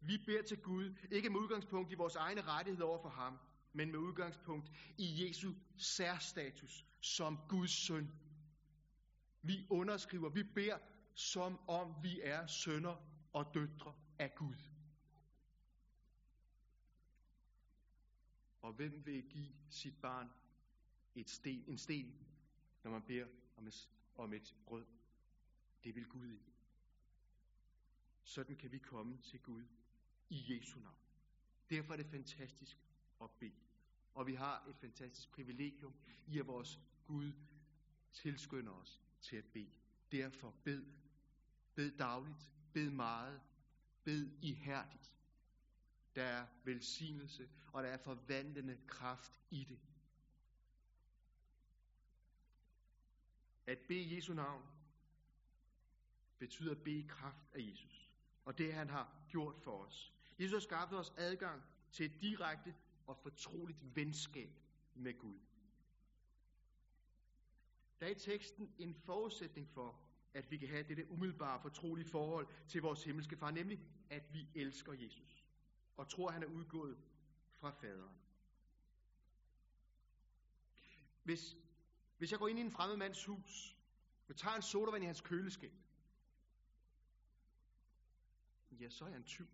Vi 0.00 0.18
beder 0.26 0.42
til 0.42 0.62
Gud, 0.62 0.94
ikke 1.10 1.30
med 1.30 1.40
udgangspunkt 1.40 1.92
i 1.92 1.94
vores 1.94 2.16
egne 2.16 2.40
rettigheder 2.40 2.86
over 2.86 3.02
for 3.02 3.08
ham, 3.08 3.38
men 3.72 3.90
med 3.90 3.98
udgangspunkt 3.98 4.70
i 4.98 5.26
Jesu 5.26 5.52
særstatus 5.76 6.86
som 7.00 7.38
Guds 7.48 7.86
søn. 7.86 8.12
Vi 9.42 9.66
underskriver, 9.70 10.28
vi 10.28 10.42
beder, 10.42 10.78
som 11.14 11.68
om 11.68 11.94
vi 12.02 12.20
er 12.22 12.46
sønner 12.46 12.96
og 13.32 13.54
døtre 13.54 13.94
af 14.18 14.34
Gud. 14.34 14.69
Og 18.60 18.72
hvem 18.72 19.06
vil 19.06 19.28
give 19.28 19.52
sit 19.70 20.00
barn 20.00 20.30
et 21.14 21.30
sten, 21.30 21.64
en 21.66 21.78
sten, 21.78 22.14
når 22.84 22.90
man 22.90 23.02
beder 23.02 23.26
om 23.56 23.66
et, 23.66 23.90
om 24.14 24.32
et 24.32 24.56
brød? 24.66 24.86
Det 25.84 25.94
vil 25.94 26.06
Gud 26.06 26.32
ikke. 26.32 26.52
Sådan 28.22 28.56
kan 28.56 28.72
vi 28.72 28.78
komme 28.78 29.18
til 29.22 29.40
Gud 29.42 29.64
i 30.28 30.54
Jesu 30.54 30.80
navn. 30.80 30.96
Derfor 31.70 31.92
er 31.92 31.96
det 31.96 32.06
fantastisk 32.06 32.78
at 33.22 33.30
bede. 33.30 33.52
Og 34.14 34.26
vi 34.26 34.34
har 34.34 34.66
et 34.68 34.76
fantastisk 34.76 35.30
privilegium 35.30 35.94
i, 36.26 36.38
at 36.38 36.46
vores 36.46 36.80
Gud 37.06 37.32
tilskynder 38.12 38.72
os 38.72 39.00
til 39.20 39.36
at 39.36 39.44
bede. 39.44 39.70
Derfor 40.12 40.54
bed. 40.64 40.86
Bed 41.74 41.90
dagligt. 41.90 42.46
Bed 42.72 42.90
meget. 42.90 43.40
Bed 44.04 44.30
ihærdigt. 44.42 45.12
Der 46.14 46.22
er 46.22 46.46
velsignelse, 46.64 47.48
og 47.72 47.82
der 47.82 47.88
er 47.88 47.96
forvandlende 47.96 48.78
kraft 48.86 49.32
i 49.50 49.64
det. 49.64 49.78
At 53.66 53.78
bede 53.78 54.16
Jesu 54.16 54.34
navn 54.34 54.62
betyder 56.38 56.70
at 56.70 56.82
bede 56.82 56.98
i 56.98 57.06
kraft 57.08 57.46
af 57.52 57.60
Jesus. 57.60 58.10
Og 58.44 58.58
det 58.58 58.74
han 58.74 58.90
har 58.90 59.24
gjort 59.28 59.56
for 59.58 59.84
os. 59.84 60.14
Jesus 60.38 60.52
har 60.52 60.60
skaffet 60.60 60.98
os 60.98 61.12
adgang 61.16 61.62
til 61.92 62.06
et 62.06 62.20
direkte 62.20 62.74
og 63.06 63.16
fortroligt 63.16 63.96
venskab 63.96 64.50
med 64.94 65.18
Gud. 65.18 65.38
Der 68.00 68.06
er 68.06 68.10
i 68.10 68.14
teksten 68.14 68.74
en 68.78 68.94
forudsætning 68.94 69.68
for, 69.68 70.00
at 70.34 70.50
vi 70.50 70.56
kan 70.56 70.68
have 70.68 70.82
dette 70.82 71.10
umiddelbare 71.10 71.60
fortrolige 71.60 72.08
forhold 72.08 72.46
til 72.68 72.82
vores 72.82 73.04
himmelske 73.04 73.36
far, 73.36 73.50
nemlig 73.50 73.80
at 74.10 74.34
vi 74.34 74.48
elsker 74.54 74.92
Jesus 74.92 75.39
og 76.00 76.08
tror, 76.08 76.28
at 76.28 76.32
han 76.32 76.42
er 76.42 76.46
udgået 76.46 76.98
fra 77.52 77.70
faderen. 77.70 78.18
Hvis, 81.22 81.56
hvis 82.18 82.30
jeg 82.30 82.38
går 82.38 82.48
ind 82.48 82.58
i 82.58 82.62
en 82.62 82.70
fremmed 82.70 82.96
mands 82.96 83.24
hus, 83.24 83.76
og 84.28 84.36
tager 84.36 84.56
en 84.56 84.62
sodavand 84.62 85.02
i 85.02 85.06
hans 85.06 85.20
køleskab, 85.20 85.72
ja, 88.70 88.90
så 88.90 89.04
er 89.04 89.08
jeg 89.08 89.16
en 89.16 89.24
tyv. 89.24 89.48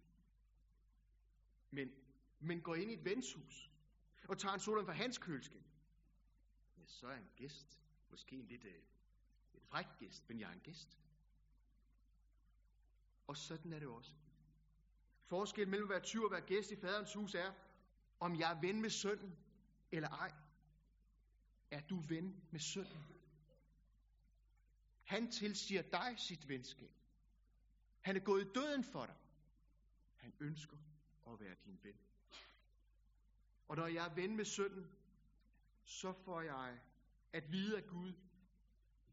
Men, 1.70 1.90
men 2.40 2.62
går 2.62 2.74
ind 2.74 2.90
i 2.90 2.94
et 2.94 3.04
venshus, 3.04 3.70
og 4.28 4.38
tager 4.38 4.54
en 4.54 4.60
sodavand 4.60 4.86
fra 4.86 4.92
hans 4.92 5.18
køleskab, 5.18 5.64
ja, 6.78 6.82
så 6.86 7.06
er 7.06 7.10
jeg 7.10 7.20
en 7.20 7.30
gæst. 7.36 7.80
Måske 8.10 8.36
en 8.36 8.46
lidt, 8.46 8.64
øh, 8.64 8.82
lidt 9.52 9.64
fræk 9.64 9.86
gæst, 9.98 10.28
men 10.28 10.40
jeg 10.40 10.48
er 10.48 10.52
en 10.52 10.60
gæst. 10.60 10.98
Og 13.26 13.36
sådan 13.36 13.72
er 13.72 13.78
det 13.78 13.88
også. 13.88 14.25
Forskel 15.26 15.68
mellem 15.68 15.84
at 15.84 15.90
være 15.90 16.00
tyv 16.00 16.22
og 16.22 16.30
være 16.30 16.40
gæst 16.40 16.70
i 16.70 16.76
faderens 16.76 17.14
hus 17.14 17.34
er, 17.34 17.52
om 18.20 18.38
jeg 18.38 18.52
er 18.52 18.60
ven 18.60 18.82
med 18.82 18.90
sønnen 18.90 19.36
eller 19.92 20.08
ej. 20.08 20.32
Er 21.70 21.80
du 21.80 22.00
ven 22.00 22.44
med 22.50 22.60
sønnen? 22.60 23.04
Han 25.04 25.30
tilsiger 25.30 25.82
dig 25.82 26.14
sit 26.18 26.48
venskab. 26.48 26.90
Han 28.00 28.16
er 28.16 28.20
gået 28.20 28.44
i 28.44 28.52
døden 28.54 28.84
for 28.84 29.06
dig. 29.06 29.16
Han 30.16 30.34
ønsker 30.40 30.76
at 31.26 31.40
være 31.40 31.56
din 31.64 31.78
ven. 31.82 31.98
Og 33.68 33.76
når 33.76 33.86
jeg 33.86 34.06
er 34.06 34.14
ven 34.14 34.36
med 34.36 34.44
sønnen, 34.44 34.90
så 35.84 36.12
får 36.12 36.40
jeg 36.40 36.78
at 37.32 37.52
vide 37.52 37.76
af 37.76 37.86
Gud, 37.86 38.12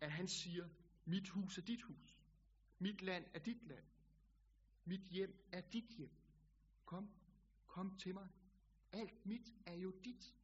at 0.01 0.12
han 0.12 0.27
siger, 0.27 0.70
mit 1.05 1.29
hus 1.29 1.58
er 1.58 1.62
dit 1.62 1.82
hus. 1.82 2.20
Mit 2.79 3.01
land 3.01 3.25
er 3.34 3.39
dit 3.39 3.63
land. 3.67 3.86
Mit 4.85 5.01
hjem 5.01 5.49
er 5.51 5.61
dit 5.61 5.89
hjem. 5.97 6.11
Kom, 6.85 7.09
kom 7.67 7.97
til 7.97 8.13
mig. 8.13 8.27
Alt 8.91 9.25
mit 9.25 9.53
er 9.65 9.73
jo 9.73 9.91
dit. 10.03 10.35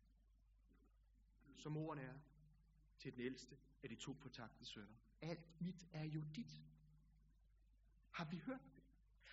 Som 1.55 1.77
ordene 1.77 2.01
er 2.01 2.19
til 2.97 3.13
den 3.13 3.21
ældste 3.21 3.57
af 3.83 3.89
de 3.89 3.95
to 3.95 4.13
fortabte 4.13 4.65
sønner. 4.65 4.95
Alt 5.21 5.61
mit 5.61 5.87
er 5.91 6.03
jo 6.03 6.23
dit. 6.35 6.61
Har 8.11 8.25
vi 8.25 8.37
hørt 8.37 8.75
det? 8.75 8.83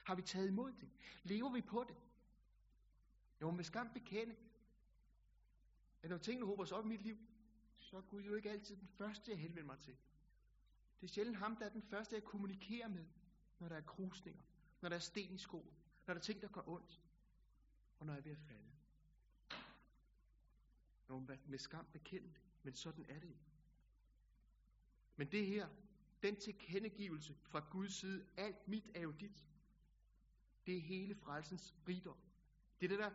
Har 0.04 0.14
vi 0.14 0.22
taget 0.22 0.48
imod 0.48 0.72
det? 0.72 0.90
Lever 1.22 1.52
vi 1.52 1.60
på 1.60 1.84
det? 1.88 1.96
Jeg 3.40 3.46
må 3.46 3.50
med 3.50 3.64
skam 3.64 3.92
bekende, 3.92 4.36
at 6.02 6.10
når 6.10 6.18
tingene 6.18 6.46
håber 6.46 6.64
sig 6.64 6.76
op 6.76 6.84
i 6.84 6.88
mit 6.88 7.02
liv, 7.02 7.18
så 7.78 7.96
er 7.96 8.00
Gud 8.00 8.22
jo 8.22 8.34
ikke 8.34 8.50
altid 8.50 8.76
den 8.76 8.88
første, 8.88 9.30
jeg 9.30 9.38
henvender 9.38 9.66
mig 9.66 9.78
til. 9.78 9.96
Det 11.00 11.06
er 11.06 11.12
sjældent 11.12 11.38
ham, 11.38 11.56
der 11.56 11.66
er 11.66 11.70
den 11.70 11.82
første, 11.82 12.14
jeg 12.14 12.24
kommunikerer 12.24 12.88
med, 12.88 13.06
når 13.58 13.68
der 13.68 13.76
er 13.76 13.80
krusninger, 13.80 14.42
når 14.80 14.88
der 14.88 14.96
er 14.96 15.00
sten 15.00 15.34
i 15.34 15.38
skoen, 15.38 15.74
når 16.06 16.14
der 16.14 16.20
er 16.20 16.24
ting, 16.24 16.42
der 16.42 16.48
går 16.48 16.68
ondt, 16.68 17.00
og 17.98 18.06
når 18.06 18.12
jeg 18.12 18.18
er 18.18 18.22
ved 18.22 18.32
at 18.32 18.38
falde. 18.38 18.72
Når 21.08 21.18
man 21.18 21.38
med 21.46 21.58
skam 21.58 21.86
bekende 21.92 22.28
det, 22.28 22.40
men 22.62 22.74
sådan 22.74 23.06
er 23.08 23.18
det. 23.18 23.36
Men 25.16 25.32
det 25.32 25.46
her, 25.46 25.68
den 26.22 26.36
tilkendegivelse 26.36 27.34
fra 27.34 27.60
Guds 27.70 27.94
side, 27.94 28.26
alt 28.36 28.68
mit 28.68 28.90
er 28.94 29.00
jo 29.00 29.10
dit. 29.10 29.46
Det 30.66 30.76
er 30.76 30.80
hele 30.80 31.14
frelsens 31.14 31.74
rigdom. 31.88 32.18
Det 32.80 32.86
er 32.86 32.88
det, 32.88 32.98
der 32.98 33.10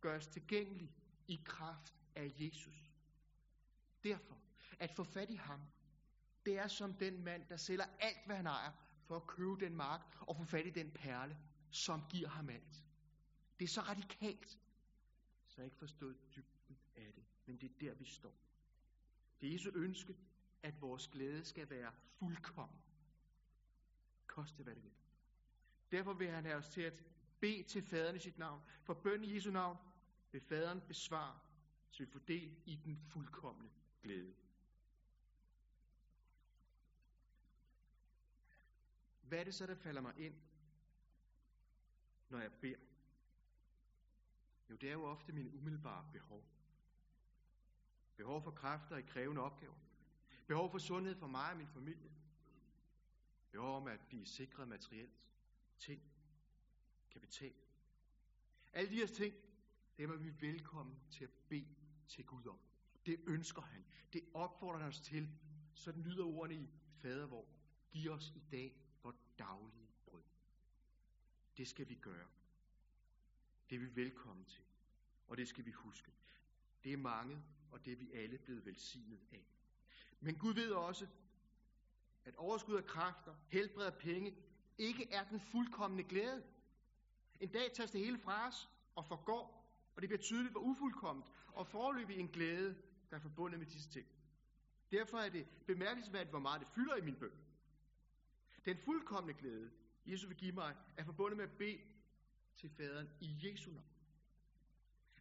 gøres 0.00 0.26
tilgængelig 0.26 0.94
i 1.28 1.40
kraft 1.44 1.94
af 2.14 2.34
Jesus. 2.38 2.92
Derfor, 4.04 4.38
at 4.78 4.90
få 4.90 5.04
fat 5.04 5.30
i 5.30 5.34
ham, 5.34 5.60
det 6.46 6.58
er 6.58 6.68
som 6.68 6.94
den 6.94 7.24
mand, 7.24 7.46
der 7.48 7.56
sælger 7.56 7.86
alt, 8.00 8.26
hvad 8.26 8.36
han 8.36 8.46
ejer, 8.46 8.72
for 9.10 9.16
at 9.16 9.26
købe 9.26 9.64
den 9.64 9.76
mark 9.76 10.00
og 10.20 10.36
få 10.36 10.44
fat 10.44 10.66
i 10.66 10.70
den 10.70 10.90
perle, 10.90 11.38
som 11.70 12.02
giver 12.10 12.28
ham 12.28 12.48
alt. 12.48 12.84
Det 13.58 13.64
er 13.64 13.68
så 13.68 13.80
radikalt, 13.80 14.58
så 15.46 15.54
jeg 15.56 15.64
ikke 15.64 15.76
forstået 15.76 16.16
dybden 16.36 16.78
af 16.96 17.12
det. 17.14 17.24
Men 17.46 17.56
det 17.56 17.70
er 17.70 17.74
der, 17.80 17.94
vi 17.94 18.04
står. 18.04 18.34
Det 19.40 19.48
er 19.48 19.52
Jesu 19.52 19.70
ønske, 19.74 20.16
at 20.62 20.80
vores 20.80 21.08
glæde 21.08 21.44
skal 21.44 21.70
være 21.70 21.92
fuldkommen. 22.18 22.80
Koste 24.26 24.62
hvad 24.62 24.74
det 24.74 24.82
vil. 24.84 24.92
Derfor 25.92 26.12
vil 26.12 26.30
han 26.30 26.44
have 26.44 26.56
os 26.56 26.68
til 26.68 26.82
at 26.82 27.04
bede 27.40 27.62
til 27.62 27.82
faderen 27.82 28.16
i 28.16 28.18
sit 28.18 28.38
navn. 28.38 28.62
For 28.82 28.94
bøn 28.94 29.24
i 29.24 29.34
Jesu 29.34 29.50
navn 29.50 29.76
vil 30.32 30.40
faderen 30.40 30.80
besvare, 30.80 31.38
så 31.90 32.04
vi 32.04 32.10
får 32.10 32.20
del 32.20 32.56
i 32.66 32.76
den 32.76 32.98
fuldkommende 32.98 33.70
glæde. 34.02 34.34
Hvad 39.30 39.38
er 39.38 39.44
det 39.44 39.54
så, 39.54 39.66
der 39.66 39.74
falder 39.74 40.00
mig 40.00 40.14
ind, 40.18 40.34
når 42.28 42.40
jeg 42.40 42.52
beder? 42.52 42.78
Jo, 44.70 44.76
det 44.76 44.88
er 44.88 44.92
jo 44.92 45.04
ofte 45.04 45.32
mine 45.32 45.54
umiddelbare 45.54 46.10
behov. 46.12 46.44
Behov 48.16 48.42
for 48.42 48.50
kræfter 48.50 48.96
i 48.96 49.02
krævende 49.02 49.42
opgaver. 49.42 49.74
Behov 50.46 50.70
for 50.70 50.78
sundhed 50.78 51.14
for 51.14 51.26
mig 51.26 51.50
og 51.50 51.56
min 51.56 51.68
familie. 51.68 52.10
Behov 53.50 53.76
om 53.76 53.86
at 53.86 54.00
blive 54.00 54.26
sikret 54.26 54.68
materielt. 54.68 55.20
Ting. 55.78 56.02
Kapital. 57.10 57.54
Alle 58.72 58.90
de 58.90 58.96
her 58.96 59.06
ting, 59.06 59.34
dem 59.98 60.10
er 60.10 60.16
vi 60.16 60.40
velkommen 60.40 61.00
til 61.10 61.24
at 61.24 61.30
bede 61.48 61.74
til 62.08 62.26
Gud 62.26 62.46
om. 62.46 62.58
Det 63.06 63.20
ønsker 63.26 63.62
han. 63.62 63.84
Det 64.12 64.22
opfordrer 64.34 64.78
han 64.78 64.88
os 64.88 65.00
til. 65.00 65.28
Sådan 65.74 66.02
lyder 66.02 66.24
ordene 66.24 66.62
i 66.62 66.70
fadervor. 66.96 67.46
Giv 67.90 68.10
os 68.10 68.32
i 68.36 68.42
dag 68.50 68.89
vores 69.02 69.16
daglige 69.38 69.90
brød. 70.06 70.22
Det 71.56 71.68
skal 71.68 71.88
vi 71.88 71.94
gøre. 71.94 72.28
Det 73.70 73.76
er 73.76 73.80
vi 73.80 73.96
velkommen 73.96 74.44
til. 74.44 74.64
Og 75.28 75.36
det 75.36 75.48
skal 75.48 75.66
vi 75.66 75.70
huske. 75.70 76.12
Det 76.84 76.92
er 76.92 76.96
mange, 76.96 77.42
og 77.70 77.84
det 77.84 77.92
er 77.92 77.96
vi 77.96 78.12
alle 78.12 78.38
blevet 78.38 78.66
velsignet 78.66 79.20
af. 79.32 79.46
Men 80.20 80.38
Gud 80.38 80.54
ved 80.54 80.72
også, 80.72 81.06
at 82.24 82.34
overskud 82.36 82.76
af 82.76 82.86
kræfter, 82.86 83.34
helbred 83.48 83.86
af 83.86 83.98
penge, 83.98 84.36
ikke 84.78 85.12
er 85.12 85.24
den 85.28 85.40
fuldkommende 85.40 86.04
glæde. 86.04 86.42
En 87.40 87.48
dag 87.48 87.72
tages 87.72 87.90
det 87.90 88.00
hele 88.00 88.18
fra 88.18 88.48
os 88.48 88.68
og 88.94 89.06
forgår, 89.06 89.60
og 89.96 90.02
det 90.02 90.08
bliver 90.08 90.22
tydeligt, 90.22 90.52
hvor 90.52 90.60
ufuldkomment 90.60 91.26
og 91.52 91.66
forløbig 91.66 92.16
en 92.16 92.28
glæde, 92.28 92.82
der 93.10 93.16
er 93.16 93.20
forbundet 93.20 93.58
med 93.58 93.66
disse 93.66 93.88
ting. 93.90 94.06
Derfor 94.90 95.18
er 95.18 95.28
det 95.28 95.46
bemærkelsesværdigt, 95.66 96.30
hvor 96.30 96.38
meget 96.38 96.60
det 96.60 96.68
fylder 96.74 96.96
i 96.96 97.00
min 97.00 97.16
bøn. 97.16 97.32
Den 98.64 98.78
fuldkommende 98.78 99.40
glæde, 99.40 99.70
Jesus 100.06 100.28
vil 100.28 100.36
give 100.36 100.52
mig, 100.52 100.76
er 100.96 101.04
forbundet 101.04 101.36
med 101.36 101.44
at 101.44 101.58
bede 101.58 101.80
til 102.56 102.70
faderen 102.70 103.08
i 103.20 103.38
Jesu 103.42 103.70
navn. 103.70 103.86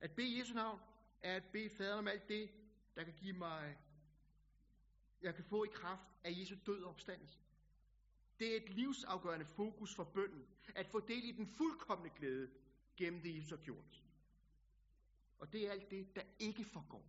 At 0.01 0.11
bede 0.11 0.27
i 0.27 0.39
Jesu 0.39 0.53
navn 0.53 0.79
er 1.21 1.35
at 1.35 1.43
bede 1.51 1.69
faderen 1.69 1.99
om 1.99 2.07
alt 2.07 2.27
det, 2.27 2.51
der 2.95 3.03
kan 3.03 3.13
give 3.13 3.33
mig, 3.33 3.77
jeg 5.21 5.35
kan 5.35 5.43
få 5.43 5.63
i 5.63 5.69
kraft 5.73 6.09
af 6.23 6.31
Jesu 6.39 6.55
død 6.65 6.83
og 6.83 6.89
opstandelse. 6.89 7.39
Det 8.39 8.51
er 8.51 8.57
et 8.57 8.69
livsafgørende 8.69 9.45
fokus 9.45 9.95
for 9.95 10.03
bønden, 10.03 10.47
at 10.75 10.87
få 10.87 10.99
del 10.99 11.23
i 11.23 11.31
den 11.31 11.47
fuldkommende 11.47 12.15
glæde 12.15 12.49
gennem 12.97 13.21
det, 13.21 13.35
Jesus 13.35 13.49
har 13.49 13.57
gjort. 13.57 14.03
Og 15.39 15.53
det 15.53 15.67
er 15.67 15.71
alt 15.71 15.91
det, 15.91 16.15
der 16.15 16.23
ikke 16.39 16.65
forgår. 16.65 17.05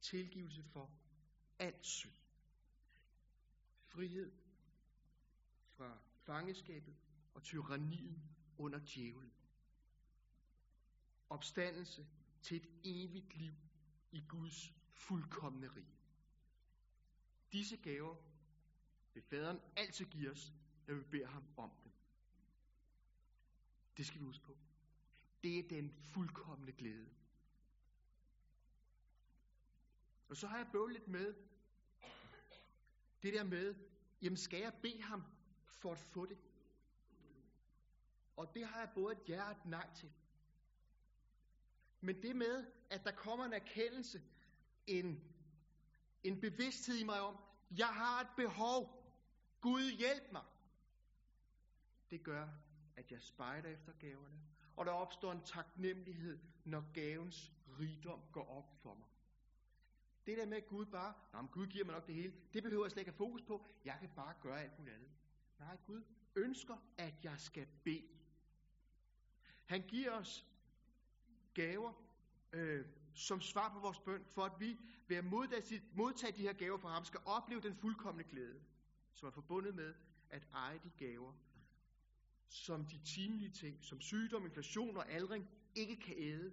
Tilgivelse 0.00 0.62
for 0.62 0.90
alt 1.58 1.86
synd. 1.86 2.12
Frihed 3.86 4.32
fra 5.68 5.98
fangeskabet 6.18 6.96
og 7.34 7.42
tyranniet 7.42 8.20
under 8.58 8.80
djævlen. 8.86 9.32
Opstandelse 11.30 12.06
til 12.42 12.56
et 12.56 12.68
evigt 12.84 13.36
liv 13.36 13.54
i 14.12 14.24
Guds 14.28 14.72
fuldkommende 14.90 15.68
rige. 15.68 15.98
Disse 17.52 17.76
gaver 17.76 18.16
vil 19.14 19.22
faderen 19.22 19.60
altid 19.76 20.04
give 20.04 20.30
os, 20.30 20.52
når 20.86 20.94
vi 20.94 21.02
beder 21.02 21.26
ham 21.26 21.44
om 21.56 21.70
dem. 21.84 21.92
Det 23.96 24.06
skal 24.06 24.20
vi 24.20 24.24
huske 24.24 24.44
på. 24.44 24.56
Det 25.42 25.58
er 25.58 25.68
den 25.68 25.92
fuldkommende 25.92 26.72
glæde. 26.72 27.08
Og 30.28 30.36
så 30.36 30.46
har 30.46 30.56
jeg 30.56 30.68
bøvlet 30.72 30.92
lidt 30.92 31.08
med 31.08 31.34
det 33.26 33.34
der 33.34 33.44
med, 33.44 33.74
jamen 34.22 34.36
skal 34.36 34.60
jeg 34.60 34.74
bede 34.82 35.02
ham 35.02 35.22
for 35.64 35.92
at 35.92 35.98
få 35.98 36.26
det? 36.26 36.38
Og 38.36 38.54
det 38.54 38.66
har 38.66 38.80
jeg 38.80 38.90
både 38.94 39.12
et 39.14 39.28
ja 39.28 39.44
og 39.44 39.50
et 39.50 39.66
nej 39.66 39.88
til. 39.94 40.12
Men 42.00 42.22
det 42.22 42.36
med, 42.36 42.66
at 42.90 43.04
der 43.04 43.10
kommer 43.12 43.44
en 43.44 43.52
erkendelse, 43.52 44.22
en, 44.86 45.20
en 46.24 46.40
bevidsthed 46.40 46.96
i 46.96 47.04
mig 47.04 47.20
om, 47.20 47.36
jeg 47.70 47.86
har 47.86 48.20
et 48.20 48.28
behov. 48.36 49.02
Gud 49.60 49.90
hjælp 49.90 50.32
mig. 50.32 50.44
Det 52.10 52.22
gør, 52.22 52.48
at 52.96 53.12
jeg 53.12 53.22
spejder 53.22 53.68
efter 53.68 53.92
gaverne, 53.92 54.40
og 54.76 54.86
der 54.86 54.92
opstår 54.92 55.32
en 55.32 55.42
taknemmelighed, 55.44 56.38
når 56.64 56.84
gavens 56.92 57.52
rigdom 57.80 58.20
går 58.32 58.48
op 58.58 58.82
for 58.82 58.94
mig. 58.94 59.06
Det 60.26 60.38
der 60.38 60.46
med, 60.46 60.56
at 60.56 60.66
Gud 60.66 60.86
bare, 60.86 61.14
Nå, 61.32 61.42
men 61.42 61.50
Gud 61.50 61.66
giver 61.66 61.84
mig 61.84 61.94
nok 61.94 62.06
det 62.06 62.14
hele, 62.14 62.34
det 62.54 62.62
behøver 62.62 62.84
jeg 62.84 62.90
slet 62.90 63.00
ikke 63.00 63.10
have 63.10 63.16
fokus 63.16 63.42
på. 63.42 63.66
Jeg 63.84 63.96
kan 64.00 64.10
bare 64.16 64.34
gøre 64.40 64.62
alt 64.62 64.78
muligt 64.78 64.96
andet. 64.96 65.10
Nej, 65.58 65.76
Gud 65.86 66.02
ønsker, 66.36 66.76
at 66.98 67.14
jeg 67.24 67.40
skal 67.40 67.66
bede. 67.84 68.08
Han 69.66 69.82
giver 69.88 70.12
os 70.12 70.46
gaver 71.54 71.92
øh, 72.52 72.86
som 73.14 73.40
svar 73.40 73.72
på 73.72 73.78
vores 73.78 73.98
bøn, 73.98 74.24
for 74.24 74.44
at 74.44 74.60
vi 74.60 74.78
ved 75.08 75.16
at 75.16 75.24
modtage, 75.24 75.82
modtage 75.92 76.36
de 76.36 76.42
her 76.42 76.52
gaver 76.52 76.78
fra 76.78 76.88
ham, 76.88 77.04
skal 77.04 77.20
opleve 77.24 77.60
den 77.60 77.76
fuldkommende 77.76 78.30
glæde, 78.30 78.60
som 79.12 79.26
er 79.26 79.30
forbundet 79.30 79.74
med 79.74 79.94
at 80.30 80.48
eje 80.52 80.80
de 80.84 80.90
gaver, 80.96 81.32
som 82.48 82.84
de 82.84 82.98
timelige 83.04 83.50
ting, 83.50 83.84
som 83.84 84.00
sygdom, 84.00 84.44
inflation 84.44 84.96
og 84.96 85.10
aldring 85.10 85.48
ikke 85.74 85.96
kan 85.96 86.14
æde, 86.18 86.52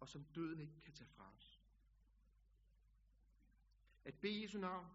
og 0.00 0.08
som 0.08 0.24
døden 0.24 0.60
ikke 0.60 0.80
kan 0.80 0.92
tage 0.92 1.10
fra 1.16 1.32
os. 1.36 1.43
At 4.04 4.14
bede 4.14 4.42
Jesu 4.42 4.58
navn 4.58 4.86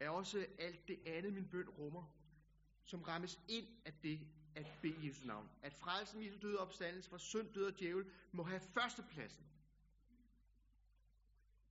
er 0.00 0.10
også 0.10 0.46
alt 0.58 0.88
det 0.88 1.06
andet, 1.06 1.32
min 1.32 1.48
bøn 1.48 1.68
rummer, 1.68 2.04
som 2.84 3.02
rammes 3.02 3.40
ind 3.48 3.66
af 3.84 3.92
det 4.02 4.26
at 4.54 4.66
bede 4.82 5.06
Jesu 5.06 5.26
navn. 5.26 5.50
At 5.62 5.74
frelsen 5.74 6.24
Jesu 6.24 6.38
døde 6.42 6.58
opstandelse 6.58 7.10
fra 7.10 7.18
synd, 7.18 7.52
død 7.52 7.66
og 7.66 7.78
djævel 7.78 8.10
må 8.32 8.42
have 8.42 8.60
førstepladsen. 8.60 9.46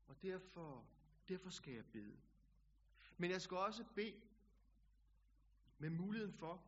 Og 0.07 0.21
derfor, 0.21 0.85
derfor 1.27 1.49
skal 1.49 1.73
jeg 1.73 1.85
bede. 1.85 2.17
Men 3.17 3.31
jeg 3.31 3.41
skal 3.41 3.57
også 3.57 3.83
bede 3.95 4.21
med 5.77 5.89
muligheden 5.89 6.33
for, 6.33 6.63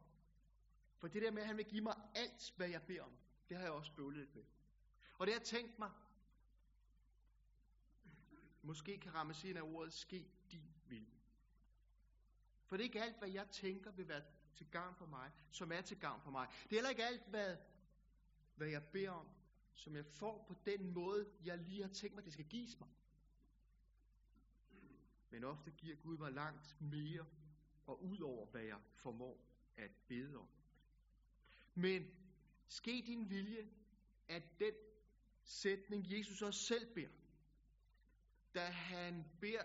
for 0.98 1.08
det 1.08 1.22
der 1.22 1.32
med, 1.32 1.42
at 1.42 1.48
han 1.48 1.58
vil 1.58 1.66
give 1.66 1.82
mig 1.84 1.96
alt, 2.16 2.54
hvad 2.56 2.70
jeg 2.70 2.82
beder 2.84 3.04
om, 3.04 3.18
det 3.50 3.58
har 3.58 3.64
jeg 3.64 3.74
også 3.74 3.96
bøvlet 3.96 4.36
med. 4.36 4.44
Og 5.18 5.28
det 5.28 5.34
har 5.34 5.40
jeg 5.40 5.48
tænkt 5.48 5.80
mig, 5.80 5.92
måske 8.64 8.98
kan 8.98 9.14
rammes 9.14 9.44
ind 9.44 9.58
af 9.58 9.62
ordet, 9.62 9.94
ske 9.94 10.28
din 10.52 10.74
vilje. 10.88 11.20
For 12.66 12.78
det 12.78 12.84
er 12.84 12.86
ikke 12.86 13.02
alt, 13.04 13.18
hvad 13.18 13.30
jeg 13.30 13.50
tænker 13.50 13.92
vil 13.92 14.08
være 14.08 14.24
til 14.56 14.68
gavn 14.72 14.96
for 14.96 15.06
mig, 15.06 15.32
som 15.52 15.72
er 15.72 15.82
til 15.82 16.00
gavn 16.00 16.22
for 16.22 16.32
mig. 16.32 16.48
Det 16.64 16.72
er 16.72 16.76
heller 16.76 16.90
ikke 16.90 17.06
alt, 17.06 17.28
hvad, 17.30 17.58
hvad 18.56 18.68
jeg 18.68 18.84
beder 18.84 19.12
om, 19.12 19.28
som 19.74 19.96
jeg 19.96 20.06
får 20.06 20.46
på 20.48 20.56
den 20.66 20.94
måde, 20.94 21.30
jeg 21.44 21.58
lige 21.58 21.82
har 21.82 21.90
tænkt 21.90 22.16
mig, 22.16 22.26
det 22.26 22.34
skal 22.34 22.46
gives 22.46 22.80
mig. 22.80 22.90
Men 25.30 25.44
ofte 25.44 25.72
giver 25.72 25.96
Gud 25.96 26.18
mig 26.18 26.32
langt 26.32 26.82
mere 26.82 27.26
og 27.86 28.04
ud 28.04 28.20
over, 28.20 28.46
hvad 28.46 28.62
jeg 28.62 28.80
formår 28.94 29.46
at 29.78 29.92
bede 30.08 30.38
om. 30.38 30.48
Men 31.74 32.08
ske 32.68 33.04
din 33.08 33.30
vilje, 33.30 33.70
at 34.28 34.60
den 34.60 34.74
sætning, 35.44 36.12
Jesus 36.12 36.42
også 36.42 36.60
selv 36.60 36.94
beder, 36.94 37.23
da 38.54 38.66
han 38.66 39.26
beder 39.40 39.64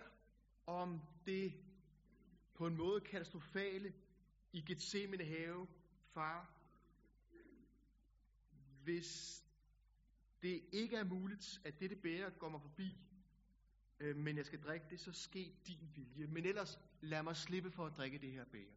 om 0.65 1.01
det 1.25 1.53
på 2.53 2.67
en 2.67 2.77
måde 2.77 3.01
katastrofale 3.01 3.93
i 4.51 4.61
Gethsemane 4.61 5.23
have, 5.23 5.67
far, 6.13 6.59
hvis 8.83 9.43
det 10.41 10.63
ikke 10.71 10.95
er 10.95 11.03
muligt, 11.03 11.61
at 11.65 11.79
dette 11.79 11.95
bære 11.95 12.31
går 12.31 12.49
mig 12.49 12.61
forbi, 12.61 12.97
øh, 13.99 14.15
men 14.15 14.37
jeg 14.37 14.45
skal 14.45 14.63
drikke 14.63 14.85
det, 14.89 14.99
så 14.99 15.11
ske 15.11 15.55
din 15.67 15.91
vilje. 15.95 16.27
Men 16.27 16.45
ellers 16.45 16.79
lad 17.01 17.23
mig 17.23 17.35
slippe 17.35 17.71
for 17.71 17.85
at 17.85 17.97
drikke 17.97 18.17
det 18.17 18.31
her 18.31 18.45
bære. 18.45 18.75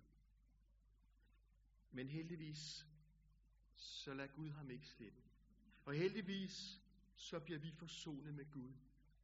Men 1.91 2.09
heldigvis, 2.09 2.87
så 3.77 4.15
lad 4.15 4.29
Gud 4.29 4.51
ham 4.51 4.71
ikke 4.71 4.87
slippe. 4.87 5.21
Og 5.85 5.95
heldigvis, 5.95 6.81
så 7.15 7.41
bliver 7.41 7.59
vi 7.59 7.71
forsonet 7.71 8.35
med 8.35 8.51
Gud, 8.51 8.73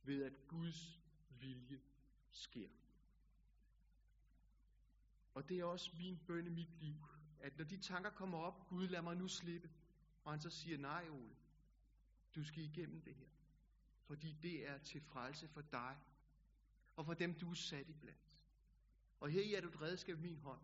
ved 0.03 0.25
at 0.25 0.49
Guds 0.49 1.01
vilje 1.41 1.81
sker. 2.31 2.69
Og 5.35 5.49
det 5.49 5.59
er 5.61 5.65
også 5.65 5.91
min 5.99 6.19
bøn 6.27 6.47
i 6.47 6.51
mit 6.51 6.81
liv, 6.81 6.97
at 7.41 7.59
når 7.59 7.65
de 7.65 7.77
tanker 7.77 8.11
kommer 8.11 8.39
op, 8.39 8.69
Gud 8.69 8.89
lad 8.89 9.03
mig 9.03 9.17
nu 9.17 9.29
slippe, 9.29 9.71
og 10.25 10.33
han 10.33 10.41
så 10.41 10.51
siger, 10.51 10.79
nej 10.79 11.09
Ole, 11.09 11.37
du 12.35 12.45
skal 12.45 12.63
igennem 12.63 13.01
det 13.01 13.15
her. 13.15 13.29
Fordi 14.03 14.33
det 14.43 14.69
er 14.69 14.79
til 14.79 15.01
frelse 15.01 15.49
for 15.49 15.61
dig, 15.61 15.97
og 16.97 17.05
for 17.07 17.15
dem 17.15 17.35
du 17.35 17.51
er 17.51 17.55
sat 17.55 17.89
i 17.89 17.93
blandt. 17.93 18.29
Og 19.21 19.31
her 19.31 19.57
er 19.57 19.61
du 19.61 19.69
et 19.69 19.81
redskab 19.81 20.19
i 20.19 20.21
min 20.21 20.39
hånd. 20.39 20.61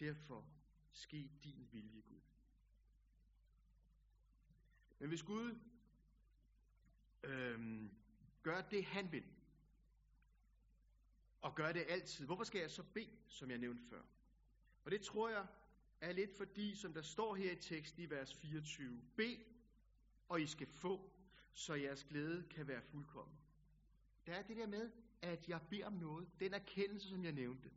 Derfor 0.00 0.44
ske 0.92 1.30
din 1.44 1.68
vilje, 1.72 2.00
Gud. 2.00 2.20
Men 4.98 5.08
hvis 5.08 5.22
Gud 5.22 5.58
øhm, 7.22 7.90
gøre 8.48 8.64
det, 8.70 8.84
han 8.84 9.12
vil, 9.12 9.24
og 11.40 11.54
gøre 11.54 11.72
det 11.72 11.84
altid, 11.88 12.26
hvorfor 12.26 12.44
skal 12.44 12.60
jeg 12.60 12.70
så 12.70 12.82
bede, 12.82 13.18
som 13.26 13.50
jeg 13.50 13.58
nævnte 13.58 13.82
før? 13.90 14.02
Og 14.84 14.90
det 14.90 15.00
tror 15.00 15.28
jeg 15.28 15.46
er 16.00 16.12
lidt 16.12 16.36
fordi, 16.36 16.74
som 16.74 16.94
der 16.94 17.02
står 17.02 17.34
her 17.34 17.52
i 17.52 17.56
teksten 17.56 18.02
i 18.02 18.10
vers 18.10 18.34
24, 18.34 19.02
bed, 19.16 19.36
og 20.28 20.42
I 20.42 20.46
skal 20.46 20.66
få, 20.66 21.10
så 21.52 21.74
jeres 21.74 22.04
glæde 22.04 22.48
kan 22.50 22.68
være 22.68 22.82
fuldkommen. 22.82 23.38
Der 24.26 24.34
er 24.34 24.42
det 24.42 24.56
der 24.56 24.66
med, 24.66 24.90
at 25.22 25.48
jeg 25.48 25.60
beder 25.70 25.86
om 25.86 25.92
noget. 25.92 26.28
Den 26.40 26.54
erkendelse, 26.54 27.08
som 27.08 27.24
jeg 27.24 27.32
nævnte, 27.32 27.70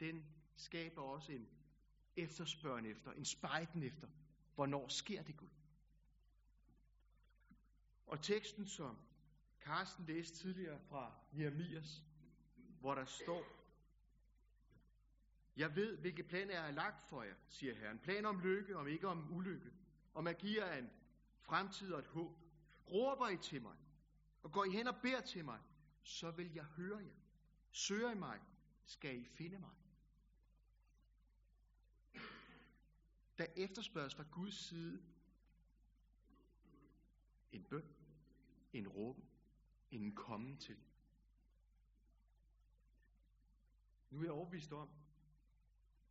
den 0.00 0.24
skaber 0.56 1.02
også 1.02 1.32
en 1.32 1.48
efterspørgen 2.16 2.86
efter, 2.86 3.12
en 3.12 3.24
spejden 3.24 3.82
efter, 3.82 4.08
hvornår 4.54 4.88
sker 4.88 5.22
det 5.22 5.36
Gud. 5.36 5.48
Og 8.06 8.22
teksten, 8.22 8.66
som 8.66 9.07
Karsten 9.68 10.06
læste 10.06 10.36
tidligere 10.36 10.80
fra 10.80 11.12
Jeremias, 11.38 12.04
hvor 12.80 12.94
der 12.94 13.04
står, 13.04 13.44
Jeg 15.56 15.76
ved, 15.76 15.96
hvilke 15.96 16.22
planer 16.22 16.52
jeg 16.52 16.62
har 16.62 16.70
lagt 16.70 17.02
for 17.02 17.22
jer, 17.22 17.34
siger 17.48 17.74
Herren. 17.74 17.98
Planer 17.98 18.28
om 18.28 18.40
lykke, 18.40 18.76
om 18.76 18.86
ikke 18.86 19.08
om 19.08 19.32
ulykke. 19.32 19.72
Om 20.14 20.26
at 20.26 20.38
give 20.38 20.64
jer 20.64 20.78
en 20.78 20.90
fremtid 21.40 21.92
og 21.92 21.98
et 21.98 22.06
håb. 22.06 22.38
Råber 22.90 23.28
I 23.28 23.36
til 23.36 23.62
mig, 23.62 23.76
og 24.42 24.52
går 24.52 24.64
I 24.64 24.70
hen 24.70 24.86
og 24.86 24.96
beder 25.02 25.20
til 25.20 25.44
mig, 25.44 25.60
så 26.02 26.30
vil 26.30 26.54
jeg 26.54 26.64
høre 26.64 26.98
jer. 26.98 27.16
Søger 27.70 28.10
I 28.10 28.14
mig, 28.14 28.40
skal 28.84 29.18
I 29.20 29.24
finde 29.24 29.58
mig. 29.58 29.74
Der 33.38 33.46
efterspørges 33.56 34.14
fra 34.14 34.24
Guds 34.30 34.54
side 34.54 35.02
en 37.52 37.64
bøn, 37.64 37.94
en 38.72 38.88
råben, 38.88 39.28
en 39.90 40.14
komme 40.14 40.56
til. 40.56 40.76
Nu 44.10 44.18
er 44.18 44.22
jeg 44.22 44.32
overbevist 44.32 44.72
om, 44.72 44.90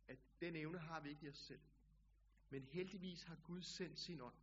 at 0.08 0.18
den 0.40 0.56
evne 0.56 0.78
har 0.78 1.00
vi 1.00 1.08
ikke 1.08 1.26
i 1.26 1.28
os 1.28 1.38
selv. 1.38 1.60
Men 2.50 2.64
heldigvis 2.64 3.22
har 3.22 3.36
Gud 3.36 3.62
sendt 3.62 3.98
sin 3.98 4.20
ånd 4.20 4.34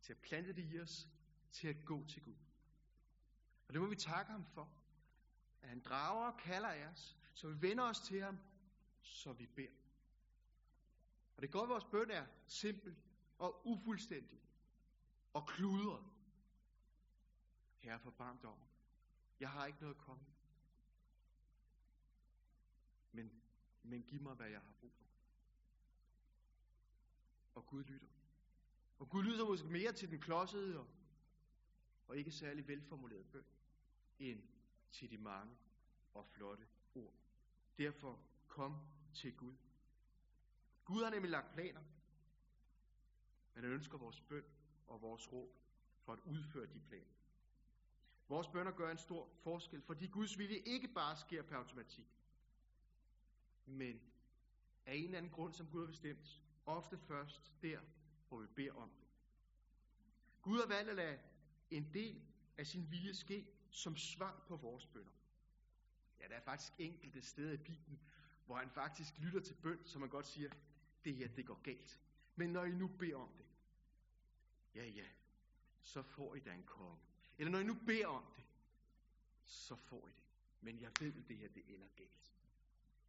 til 0.00 0.12
at 0.12 0.18
plante 0.18 0.52
det 0.52 0.72
i 0.72 0.80
os, 0.80 1.08
til 1.52 1.68
at 1.68 1.84
gå 1.84 2.04
til 2.04 2.22
Gud. 2.22 2.36
Og 3.68 3.74
det 3.74 3.82
må 3.82 3.88
vi 3.88 3.96
takke 3.96 4.32
ham 4.32 4.44
for. 4.44 4.72
At 5.62 5.68
han 5.68 5.80
drager 5.80 6.32
og 6.32 6.38
kalder 6.38 6.68
af 6.68 6.86
os, 6.86 7.18
så 7.34 7.48
vi 7.48 7.62
vender 7.62 7.84
os 7.84 8.00
til 8.00 8.22
ham, 8.22 8.38
så 9.02 9.32
vi 9.32 9.46
beder. 9.46 9.72
Og 11.36 11.42
det 11.42 11.50
går, 11.50 11.62
at 11.62 11.68
vores 11.68 11.84
bøn 11.84 12.10
er 12.10 12.26
simpel 12.46 12.96
og 13.38 13.66
ufuldstændig 13.66 14.40
og 15.32 15.46
kludret. 15.48 16.09
Herre, 17.80 18.00
forbarmt 18.00 18.44
over. 18.44 18.66
Jeg 19.40 19.50
har 19.50 19.66
ikke 19.66 19.80
noget 19.80 19.94
at 19.94 20.00
komme. 20.00 20.24
Men, 23.12 23.42
men 23.82 24.02
giv 24.02 24.20
mig, 24.20 24.34
hvad 24.34 24.48
jeg 24.48 24.60
har 24.60 24.72
brug 24.80 24.92
for. 24.94 25.06
Og 27.54 27.66
Gud 27.66 27.84
lytter. 27.84 28.08
Og 28.98 29.08
Gud 29.08 29.24
lytter 29.24 29.44
måske 29.44 29.68
mere 29.68 29.92
til 29.92 30.10
den 30.10 30.20
klodsede 30.20 30.78
og, 30.78 30.86
og 32.08 32.16
ikke 32.16 32.32
særlig 32.32 32.68
velformulerede 32.68 33.24
bøn, 33.24 33.44
end 34.18 34.42
til 34.90 35.10
de 35.10 35.18
mange 35.18 35.56
og 36.14 36.26
flotte 36.26 36.66
ord. 36.94 37.14
Derfor 37.78 38.18
kom 38.48 38.76
til 39.14 39.36
Gud. 39.36 39.54
Gud 40.84 41.02
har 41.02 41.10
nemlig 41.10 41.30
lagt 41.30 41.52
planer, 41.52 41.80
men 43.54 43.64
han 43.64 43.72
ønsker 43.72 43.98
vores 43.98 44.20
bøn 44.20 44.44
og 44.86 45.02
vores 45.02 45.32
råb 45.32 45.56
for 46.02 46.12
at 46.12 46.20
udføre 46.24 46.66
de 46.66 46.80
planer. 46.80 47.19
Vores 48.30 48.48
bønder 48.48 48.72
gør 48.72 48.90
en 48.90 48.98
stor 48.98 49.28
forskel, 49.42 49.82
fordi 49.82 50.06
Guds 50.06 50.38
vilje 50.38 50.56
ikke 50.56 50.88
bare 50.88 51.16
sker 51.16 51.42
per 51.42 51.56
automatik, 51.56 52.06
men 53.66 54.00
af 54.86 54.94
en 54.94 55.04
eller 55.04 55.18
anden 55.18 55.32
grund, 55.32 55.54
som 55.54 55.66
Gud 55.70 55.80
har 55.80 55.86
bestemt, 55.86 56.42
ofte 56.66 56.98
først 56.98 57.52
der, 57.62 57.80
hvor 58.28 58.40
vi 58.40 58.46
beder 58.46 58.72
om 58.72 58.90
det. 58.90 59.08
Gud 60.42 60.60
har 60.60 60.66
valgt 60.66 60.90
at 60.90 60.96
lade 60.96 61.18
en 61.70 61.94
del 61.94 62.22
af 62.58 62.66
sin 62.66 62.90
vilje 62.90 63.14
ske 63.14 63.46
som 63.70 63.96
svar 63.96 64.44
på 64.48 64.56
vores 64.56 64.86
bønder. 64.86 65.12
Ja, 66.20 66.28
der 66.28 66.34
er 66.34 66.40
faktisk 66.40 66.72
enkelte 66.78 67.22
steder 67.22 67.52
i 67.52 67.56
Bibelen, 67.56 68.00
hvor 68.46 68.56
han 68.56 68.70
faktisk 68.70 69.18
lytter 69.18 69.40
til 69.40 69.54
bøn, 69.54 69.84
som 69.84 70.00
man 70.00 70.10
godt 70.10 70.26
siger, 70.26 70.50
det 71.04 71.14
her, 71.14 71.28
det 71.28 71.46
går 71.46 71.60
galt. 71.62 72.00
Men 72.36 72.50
når 72.50 72.64
I 72.64 72.70
nu 72.70 72.88
beder 72.88 73.16
om 73.16 73.32
det, 73.38 73.46
ja, 74.74 74.86
ja, 74.86 75.06
så 75.80 76.02
får 76.02 76.34
I 76.34 76.40
da 76.40 76.52
en 76.52 76.66
konge. 76.66 77.09
Eller 77.40 77.50
når 77.50 77.58
I 77.58 77.64
nu 77.64 77.74
beder 77.74 78.06
om 78.06 78.24
det, 78.36 78.44
så 79.44 79.76
får 79.76 80.08
I 80.08 80.12
det. 80.12 80.24
Men 80.60 80.80
jeg 80.80 80.92
ved, 81.00 81.14
at 81.16 81.28
det 81.28 81.36
her, 81.36 81.48
det 81.48 81.74
ender 81.74 81.88
galt. 81.96 82.32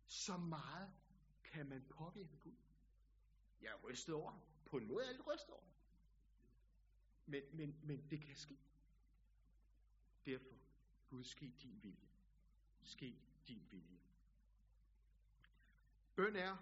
Så 0.07 0.37
meget 0.37 0.93
kan 1.43 1.69
man 1.69 1.83
påvirke 1.89 2.37
Gud. 2.37 2.55
Jeg 3.61 3.69
er 3.71 3.77
rystet 3.83 4.15
over 4.15 4.39
På 4.65 4.77
en 4.77 4.87
måde 4.87 5.03
er 5.03 5.07
jeg 5.07 5.15
lidt 5.15 5.27
rystet 5.27 5.49
over 5.49 5.63
men, 7.25 7.43
men, 7.53 7.75
men 7.83 8.09
det 8.09 8.21
kan 8.21 8.35
ske. 8.35 8.57
Derfor, 10.25 10.55
Gud, 11.09 11.23
ske 11.23 11.51
din 11.61 11.83
vilje. 11.83 12.09
Ske 12.83 13.15
din 13.47 13.67
vilje. 13.71 13.99
Bøn 16.15 16.35
er 16.35 16.57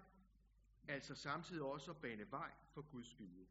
altså 0.88 1.16
samtidig 1.16 1.62
også 1.62 1.92
at 1.92 2.02
bane 2.02 2.32
vej 2.32 2.52
for 2.72 2.82
Guds 2.82 3.20
vilje. 3.20 3.48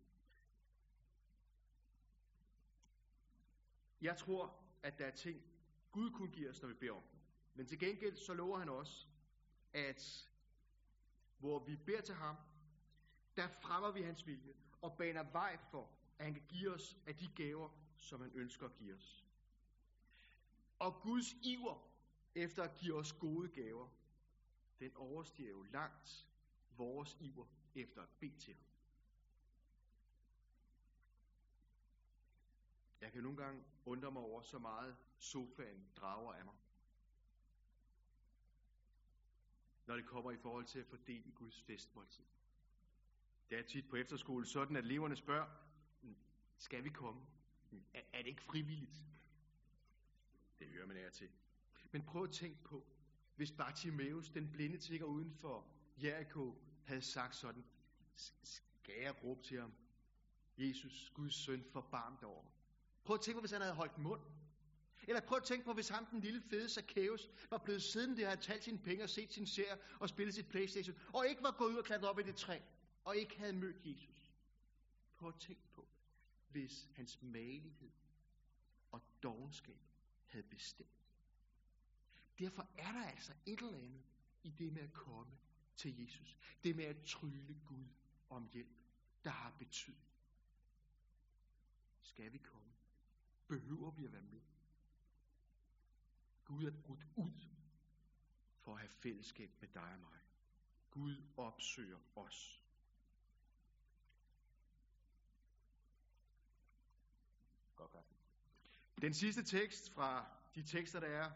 Jeg 4.01 4.17
tror, 4.17 4.55
at 4.83 4.99
der 4.99 5.07
er 5.07 5.11
ting, 5.11 5.43
Gud 5.93 6.11
kunne 6.11 6.33
give 6.33 6.51
os, 6.51 6.63
når 6.63 6.69
vi 6.69 6.75
beder 6.75 6.93
om 6.93 7.03
dem. 7.03 7.21
Men 7.55 7.67
til 7.67 7.79
gengæld 7.79 8.17
så 8.17 8.35
lover 8.35 8.59
han 8.59 8.69
også, 8.69 9.07
at 9.73 10.31
hvor 11.39 11.59
vi 11.59 11.77
beder 11.77 12.01
til 12.01 12.15
ham, 12.15 12.37
der 13.37 13.49
fremmer 13.49 13.91
vi 13.91 14.03
hans 14.03 14.27
vilje 14.27 14.55
og 14.83 14.97
baner 14.97 15.23
vej 15.23 15.59
for, 15.71 15.91
at 16.19 16.25
han 16.25 16.35
kan 16.35 16.43
give 16.49 16.75
os 16.75 16.97
af 17.07 17.17
de 17.17 17.29
gaver, 17.37 17.69
som 17.97 18.21
han 18.21 18.31
ønsker 18.35 18.67
at 18.67 18.75
give 18.75 18.95
os. 18.95 19.25
Og 20.79 21.01
Guds 21.03 21.33
iver 21.43 21.89
efter 22.35 22.63
at 22.63 22.77
give 22.77 22.95
os 22.95 23.13
gode 23.13 23.49
gaver, 23.49 23.89
den 24.81 24.97
overstiger 24.97 25.51
jo 25.51 25.63
langt 25.63 26.27
vores 26.77 27.17
iver 27.21 27.47
efter 27.75 28.03
at 28.03 28.09
bede 28.21 28.39
til 28.39 28.55
ham. 28.55 28.68
Jeg 33.01 33.13
kan 33.13 33.23
nogle 33.23 33.39
gange 33.39 33.65
undre 33.85 34.13
mig 34.13 34.23
over 34.23 34.43
så 34.43 34.59
meget 34.59 34.97
sofaen 35.19 35.89
drager 35.97 36.33
af 36.33 36.45
mig. 36.45 36.55
Når 39.87 39.97
det 39.97 40.07
kommer 40.07 40.31
i 40.31 40.37
forhold 40.37 40.65
til 40.65 40.79
at 40.79 40.87
fordele 40.87 41.25
i 41.25 41.31
Guds 41.31 41.63
festmåltid. 41.63 42.25
Det 43.51 43.59
er 43.59 43.63
tit 43.63 43.89
på 43.89 43.97
efterskole 43.97 44.47
sådan, 44.47 44.77
at 44.77 44.85
eleverne 44.85 45.17
spørger, 45.17 45.47
hmm, 46.01 46.17
skal 46.59 46.85
vi 46.85 46.89
komme? 46.89 47.27
Hmm, 47.71 47.85
er, 47.95 48.01
er 48.13 48.19
det 48.19 48.27
ikke 48.27 48.43
frivilligt? 48.43 49.07
Det 50.59 50.69
hører 50.69 50.87
man 50.87 50.97
af 50.97 51.13
til. 51.13 51.31
Men 51.93 52.03
prøv 52.03 52.25
at 52.25 52.31
tænke 52.31 52.65
på, 52.65 52.87
hvis 53.37 53.53
Bartimaeus, 53.53 54.29
den 54.29 54.51
blinde 54.51 54.79
tigger 54.79 55.07
uden 55.07 55.35
for 55.35 55.67
Jericho, 56.03 56.55
havde 56.85 57.03
sagt 57.03 57.37
sådan, 57.37 57.65
skal 58.43 58.95
jeg 59.01 59.25
råbe 59.25 59.43
til 59.43 59.61
ham, 59.61 59.73
Jesus, 60.59 61.11
Guds 61.15 61.35
søn, 61.35 61.65
forbarm 61.65 62.17
dig 62.17 62.29
over. 62.29 62.45
Prøv 63.05 63.15
at 63.15 63.21
tænke 63.21 63.37
på, 63.37 63.41
hvis 63.41 63.51
han 63.51 63.61
havde 63.61 63.75
holdt 63.75 63.99
mund. 63.99 64.21
Eller 65.09 65.21
prøv 65.21 65.39
at 65.39 65.45
tænke 65.45 65.65
på, 65.65 65.73
hvis 65.73 65.89
ham, 65.89 66.07
den 66.07 66.21
lille 66.21 66.43
fede 66.43 66.69
Zacchaeus, 66.69 67.31
var 67.51 67.59
blevet 67.59 67.83
siden 67.83 68.17
der, 68.17 68.29
havde 68.29 68.41
talt 68.41 68.65
sine 68.65 68.79
penge 68.79 69.05
og 69.05 69.11
set 69.11 69.33
sin 69.33 69.47
serie 69.47 69.79
og 70.01 70.09
spillet 70.09 70.35
sit 70.35 70.49
Playstation, 70.49 70.97
og 71.13 71.29
ikke 71.29 71.43
var 71.43 71.51
gået 71.59 71.73
ud 71.73 71.77
og 71.77 71.85
klatret 71.85 72.09
op 72.09 72.19
i 72.19 72.23
det 72.23 72.37
træ, 72.37 72.61
og 73.05 73.17
ikke 73.17 73.39
havde 73.39 73.53
mødt 73.53 73.77
Jesus. 73.85 74.33
Prøv 75.17 75.29
at 75.29 75.41
tænke 75.41 75.69
på, 75.73 75.89
hvis 76.49 76.89
hans 76.95 77.23
malighed 77.23 77.91
og 78.91 79.03
dogenskab 79.23 79.81
havde 80.27 80.45
bestemt. 80.45 80.91
Derfor 82.39 82.67
er 82.79 82.93
der 82.93 83.05
altså 83.05 83.33
et 83.47 83.59
eller 83.59 83.79
andet 83.79 84.03
i 84.43 84.51
det 84.51 84.73
med 84.73 84.83
at 84.83 84.93
komme 84.93 85.33
til 85.77 86.05
Jesus. 86.05 86.37
Det 86.65 86.77
med 86.77 86.85
at 86.85 86.97
trylle 87.07 87.61
Gud 87.67 87.85
om 88.31 88.49
hjælp, 88.53 88.77
der 89.25 89.31
har 89.31 89.51
betydning. 89.59 90.09
Skal 92.01 92.33
vi 92.33 92.39
komme? 92.39 92.68
Behøver 93.49 93.91
vi 93.91 94.05
at 94.05 94.13
være 94.13 94.23
med? 94.23 94.41
Gud 96.45 96.65
er 96.65 96.71
brudt 96.71 97.07
ud 97.17 97.33
for 98.61 98.73
at 98.73 98.79
have 98.79 98.89
fællesskab 98.89 99.51
med 99.61 99.69
dig 99.69 99.93
og 99.93 100.01
mig. 100.01 100.19
Gud 100.91 101.17
opsøger 101.37 101.99
os. 102.17 102.63
Den 109.01 109.15
sidste 109.15 109.45
tekst 109.45 109.91
fra 109.91 110.27
de 110.55 110.63
tekster, 110.63 111.01
der 111.01 111.07
er 111.07 111.31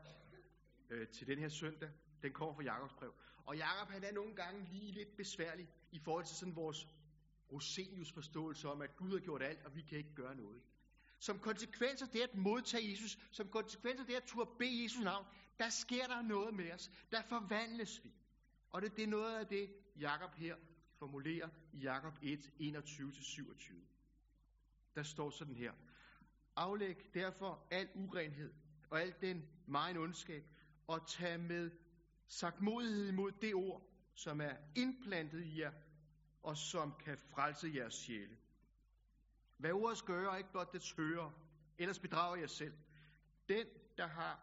øh, 0.91 1.09
til 1.09 1.27
den 1.27 1.39
her 1.39 1.49
søndag, 1.49 1.91
Den 2.23 2.33
kommer 2.33 2.55
fra 2.55 2.63
Jakobs 2.63 2.93
brev. 2.93 3.15
Og 3.45 3.57
Jakob 3.57 3.89
han 3.89 4.05
er 4.05 4.13
nogle 4.13 4.35
gange 4.35 4.65
lige 4.65 4.93
lidt 4.93 5.17
besværlig 5.17 5.69
i 5.93 5.99
forhold 5.99 6.25
til 6.25 6.37
sådan 6.37 6.57
vores 6.57 6.89
Rosenius 7.53 8.13
forståelse 8.13 8.69
om, 8.69 8.83
at 8.83 8.97
Gud 8.97 9.11
har 9.13 9.19
gjort 9.19 9.43
alt, 9.43 9.65
og 9.65 9.75
vi 9.75 9.83
kan 9.83 9.99
ikke 9.99 10.15
gøre 10.15 10.35
noget. 10.35 10.63
Som 11.23 11.39
konsekvens 11.39 12.03
af 12.03 12.09
det 12.09 12.21
at 12.21 12.35
modtage 12.35 12.91
Jesus, 12.91 13.19
som 13.31 13.49
konsekvens 13.49 14.01
af 14.01 14.07
det 14.07 14.15
at 14.15 14.25
turde 14.25 14.51
bede 14.59 14.83
Jesus 14.83 15.03
navn, 15.03 15.27
der 15.59 15.69
sker 15.69 16.07
der 16.07 16.23
noget 16.23 16.55
med 16.55 16.73
os. 16.73 16.91
Der 17.13 17.23
forvandles 17.23 18.05
vi. 18.05 18.13
Og 18.71 18.83
det, 18.83 18.97
det 18.97 19.03
er 19.03 19.09
noget 19.09 19.39
af 19.39 19.47
det, 19.47 19.75
Jakob 19.97 20.35
her 20.35 20.57
formulerer 20.99 21.49
i 21.73 21.79
Jakob 21.79 22.19
1, 22.23 22.51
21-27. 22.61 23.75
Der 24.95 25.03
står 25.03 25.31
sådan 25.31 25.57
her. 25.57 25.73
Aflæg 26.57 27.15
derfor 27.15 27.67
al 27.71 27.89
urenhed 27.95 28.53
og 28.91 29.01
al 29.01 29.15
den 29.21 29.49
meget 29.67 29.97
ondskab, 29.97 30.45
og 30.87 31.09
tag 31.09 31.41
med 31.41 31.71
sagtmodighed 32.27 33.09
imod 33.09 33.33
det 33.33 33.55
ord, 33.55 33.89
som 34.15 34.41
er 34.41 34.57
indplantet 34.77 35.45
i 35.45 35.61
jer, 35.61 35.73
og 36.43 36.57
som 36.57 36.95
kan 37.05 37.19
frelse 37.19 37.73
jeres 37.75 37.95
sjæle. 37.95 38.42
Hvad 39.63 39.73
ordet 39.73 40.05
gør, 40.05 40.31
er 40.31 40.37
ikke 40.37 40.51
blot 40.51 40.73
det 40.73 40.95
hører, 40.97 41.31
ellers 41.79 41.99
bedrager 41.99 42.37
jeg 42.37 42.51
selv. 42.51 42.75
Den, 43.49 43.67
der 43.97 44.07
har, 44.07 44.41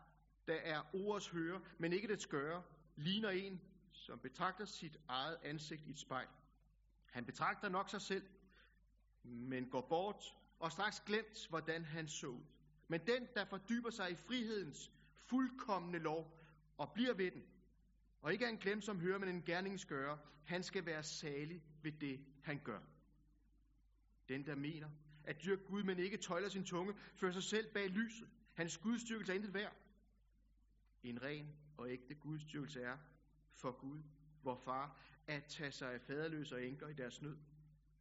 der 0.48 0.54
er 0.54 0.82
ordets 0.94 1.30
hører, 1.30 1.60
men 1.78 1.94
ikke 1.94 2.08
det 2.08 2.30
gøre, 2.30 2.64
ligner 2.96 3.30
en, 3.30 3.62
som 3.92 4.20
betragter 4.20 4.66
sit 4.66 4.98
eget 5.08 5.38
ansigt 5.44 5.88
i 5.88 5.90
et 5.90 6.00
spejl. 6.00 6.28
Han 7.06 7.26
betragter 7.26 7.70
nok 7.70 7.90
sig 7.90 8.02
selv, 8.02 8.24
men 9.24 9.70
går 9.70 9.82
bort 9.82 10.38
og 10.60 10.72
straks 10.72 11.00
glemt, 11.00 11.48
hvordan 11.50 11.86
han 11.86 12.08
så 12.08 12.28
ud. 12.28 12.44
Men 12.88 13.08
den, 13.08 13.28
der 13.36 13.46
fordyber 13.46 13.90
sig 13.90 14.12
i 14.12 14.16
frihedens 14.16 14.92
fuldkommende 15.16 16.00
lov 16.00 16.40
og 16.78 16.94
bliver 16.94 17.14
ved 17.14 17.32
den, 17.32 17.44
og 18.22 18.34
ikke 18.34 18.46
er 18.46 18.50
en 18.50 18.58
glem 18.58 18.82
som 18.82 19.00
hører, 19.00 19.18
men 19.18 19.30
en 19.30 19.44
gerningsgører, 19.44 20.18
han 20.46 20.64
skal 20.64 20.86
være 20.86 21.04
salig 21.04 21.64
ved 21.84 21.92
det, 21.92 22.26
han 22.44 22.60
gør. 22.64 22.80
Den, 24.30 24.46
der 24.46 24.56
mener, 24.56 24.90
at 25.30 25.44
dyrke 25.44 25.64
Gud, 25.64 25.84
men 25.84 26.00
ikke 26.00 26.18
tøjler 26.18 26.50
sin 26.50 26.66
tunge, 26.66 26.94
fører 27.16 27.32
sig 27.32 27.44
selv 27.44 27.74
bag 27.74 27.90
lyset. 27.90 28.30
Hans 28.54 28.78
gudstyrkelse 28.78 29.32
er 29.34 29.36
intet 29.36 29.54
værd. 29.54 29.76
En 31.04 31.22
ren 31.22 31.56
og 31.78 31.90
ægte 31.92 32.16
gudstyrkelse 32.16 32.82
er 32.82 32.98
for 33.54 33.72
Gud, 33.72 34.02
vor 34.44 34.56
far, 34.56 35.00
at 35.28 35.44
tage 35.44 35.72
sig 35.72 35.94
af 35.94 36.02
faderløse 36.02 36.56
og 36.56 36.64
enker 36.66 36.88
i 36.88 36.94
deres 36.94 37.22
nød, 37.22 37.38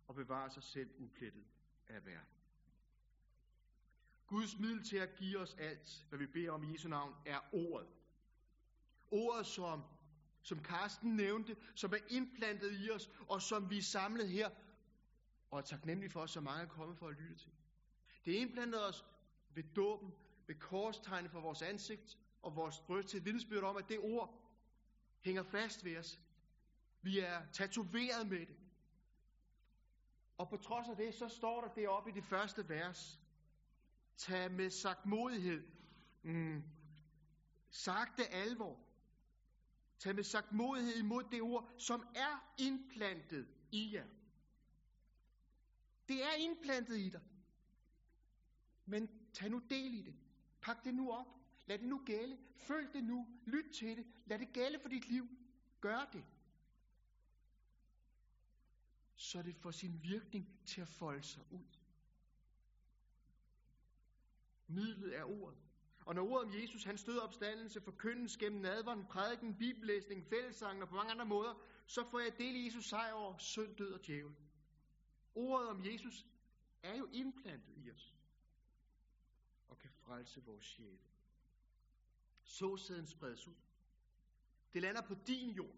og 0.06 0.14
bevare 0.14 0.50
sig 0.50 0.62
selv 0.62 0.90
uplettet 0.98 1.44
af 1.88 2.06
verden. 2.06 2.38
Guds 4.26 4.58
middel 4.58 4.84
til 4.84 4.96
at 4.96 5.14
give 5.14 5.38
os 5.38 5.54
alt, 5.54 6.06
hvad 6.08 6.18
vi 6.18 6.26
beder 6.26 6.50
om 6.50 6.64
i 6.64 6.72
Jesu 6.72 6.88
navn, 6.88 7.14
er 7.26 7.40
ordet. 7.52 7.88
Ordet, 9.10 9.46
som, 9.46 9.82
som 10.42 10.62
Karsten 10.62 11.16
nævnte, 11.16 11.56
som 11.74 11.92
er 11.92 11.98
indplantet 12.08 12.80
i 12.80 12.90
os, 12.90 13.10
og 13.28 13.42
som 13.42 13.70
vi 13.70 13.78
er 13.78 13.82
samlet 13.82 14.28
her, 14.28 14.50
og 15.50 15.58
er 15.58 15.62
taknemmelig 15.62 16.12
for, 16.12 16.22
at 16.22 16.30
så 16.30 16.40
mange 16.40 16.62
er 16.62 16.68
kommet 16.68 16.98
for 16.98 17.08
at 17.08 17.14
lytte 17.14 17.37
til. 17.37 17.52
Det 18.24 18.37
er 18.37 18.40
indplantet 18.40 18.88
os 18.88 19.04
ved 19.54 19.64
dåben, 19.76 20.12
ved 20.46 20.54
korstegnet 20.54 21.30
for 21.30 21.40
vores 21.40 21.62
ansigt 21.62 22.18
og 22.42 22.56
vores 22.56 22.80
bryst 22.80 23.08
til 23.08 23.18
et 23.18 23.24
vidnesbyrd 23.24 23.64
om, 23.64 23.76
at 23.76 23.88
det 23.88 23.98
ord 23.98 24.42
hænger 25.20 25.42
fast 25.42 25.84
ved 25.84 25.96
os. 25.96 26.20
Vi 27.02 27.18
er 27.18 27.42
tatoveret 27.52 28.28
med 28.28 28.46
det. 28.46 28.56
Og 30.38 30.48
på 30.48 30.56
trods 30.56 30.88
af 30.88 30.96
det, 30.96 31.14
så 31.14 31.28
står 31.28 31.61
der 31.61 31.74
deroppe 31.74 32.11
i 32.11 32.12
det 32.12 32.24
første 32.24 32.68
vers. 32.68 33.20
Tag 34.16 34.50
med 34.50 34.64
mm. 34.64 34.70
sagt 34.70 35.06
modighed. 35.06 35.62
mm, 36.22 36.62
sagte 37.70 38.26
alvor. 38.26 38.78
Tag 39.98 40.14
med 40.14 40.24
sagt 40.24 40.52
modighed 40.52 40.94
imod 40.94 41.24
det 41.30 41.42
ord, 41.42 41.70
som 41.78 42.06
er 42.14 42.54
indplantet 42.58 43.48
i 43.72 43.94
jer. 43.94 44.06
Det 46.08 46.24
er 46.24 46.32
indplantet 46.32 46.98
i 46.98 47.08
dig. 47.08 47.20
Men 48.86 49.08
tag 49.32 49.50
nu 49.50 49.62
del 49.70 49.94
i 49.94 50.02
det. 50.02 50.14
Pak 50.60 50.84
det 50.84 50.94
nu 50.94 51.10
op. 51.12 51.26
Lad 51.66 51.78
det 51.78 51.86
nu 51.86 52.02
gælde. 52.06 52.38
Følg 52.56 52.92
det 52.92 53.04
nu. 53.04 53.26
Lyt 53.44 53.70
til 53.74 53.96
det. 53.96 54.06
Lad 54.26 54.38
det 54.38 54.52
gælde 54.52 54.78
for 54.78 54.88
dit 54.88 55.08
liv. 55.08 55.28
Gør 55.80 56.08
det. 56.12 56.24
Så 59.14 59.42
det 59.42 59.56
får 59.56 59.70
sin 59.70 60.02
virkning 60.02 60.58
til 60.66 60.80
at 60.80 60.88
folde 60.88 61.22
sig 61.22 61.42
ud. 61.50 61.78
Midlet 64.66 65.16
er 65.16 65.24
ordet. 65.24 65.58
Og 66.06 66.14
når 66.14 66.22
ordet 66.22 66.48
om 66.48 66.60
Jesus, 66.60 66.84
han 66.84 66.98
stød 66.98 67.18
opstandelse, 67.18 67.80
forkyndes 67.80 68.36
gennem 68.36 68.60
nadveren, 68.60 69.06
prædiken, 69.06 69.58
bibellæsning, 69.58 70.26
fællessangen 70.26 70.82
og 70.82 70.88
på 70.88 70.94
mange 70.94 71.10
andre 71.10 71.26
måder, 71.26 71.54
så 71.86 72.04
får 72.10 72.18
jeg 72.20 72.38
del 72.38 72.56
i 72.56 72.64
Jesus 72.64 72.88
sejr 72.88 73.12
over 73.12 73.38
synd, 73.38 73.76
død 73.76 73.92
og 73.92 74.06
djævel. 74.06 74.34
Ordet 75.38 75.68
om 75.68 75.85
Jesus 75.85 76.27
er 76.83 76.94
jo 76.94 77.09
indplantet 77.12 77.74
i 77.77 77.90
os 77.90 78.14
og 79.68 79.79
kan 79.79 79.90
frelse 79.90 80.44
vores 80.44 80.64
sjæle. 80.64 80.98
Såsæden 82.42 83.07
spredes 83.07 83.46
ud. 83.46 83.55
Det 84.72 84.83
lander 84.83 85.03
på 85.03 85.14
din 85.27 85.51
jord. 85.51 85.77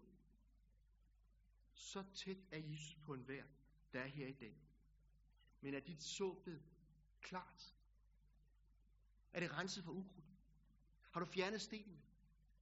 Så 1.73 2.03
tæt 2.13 2.37
er 2.51 2.57
Jesus 2.57 2.95
på 2.95 3.13
en 3.13 3.27
vær, 3.27 3.43
der 3.93 3.99
er 3.99 4.07
her 4.07 4.27
i 4.27 4.33
dag. 4.33 4.61
Men 5.61 5.73
er 5.73 5.79
dit 5.79 6.03
såbed 6.03 6.61
klart? 7.21 7.75
Er 9.33 9.39
det 9.39 9.51
renset 9.51 9.83
for 9.83 9.91
ukrudt? 9.91 10.31
Har 11.11 11.19
du 11.19 11.25
fjernet 11.25 11.61
stenen? 11.61 12.01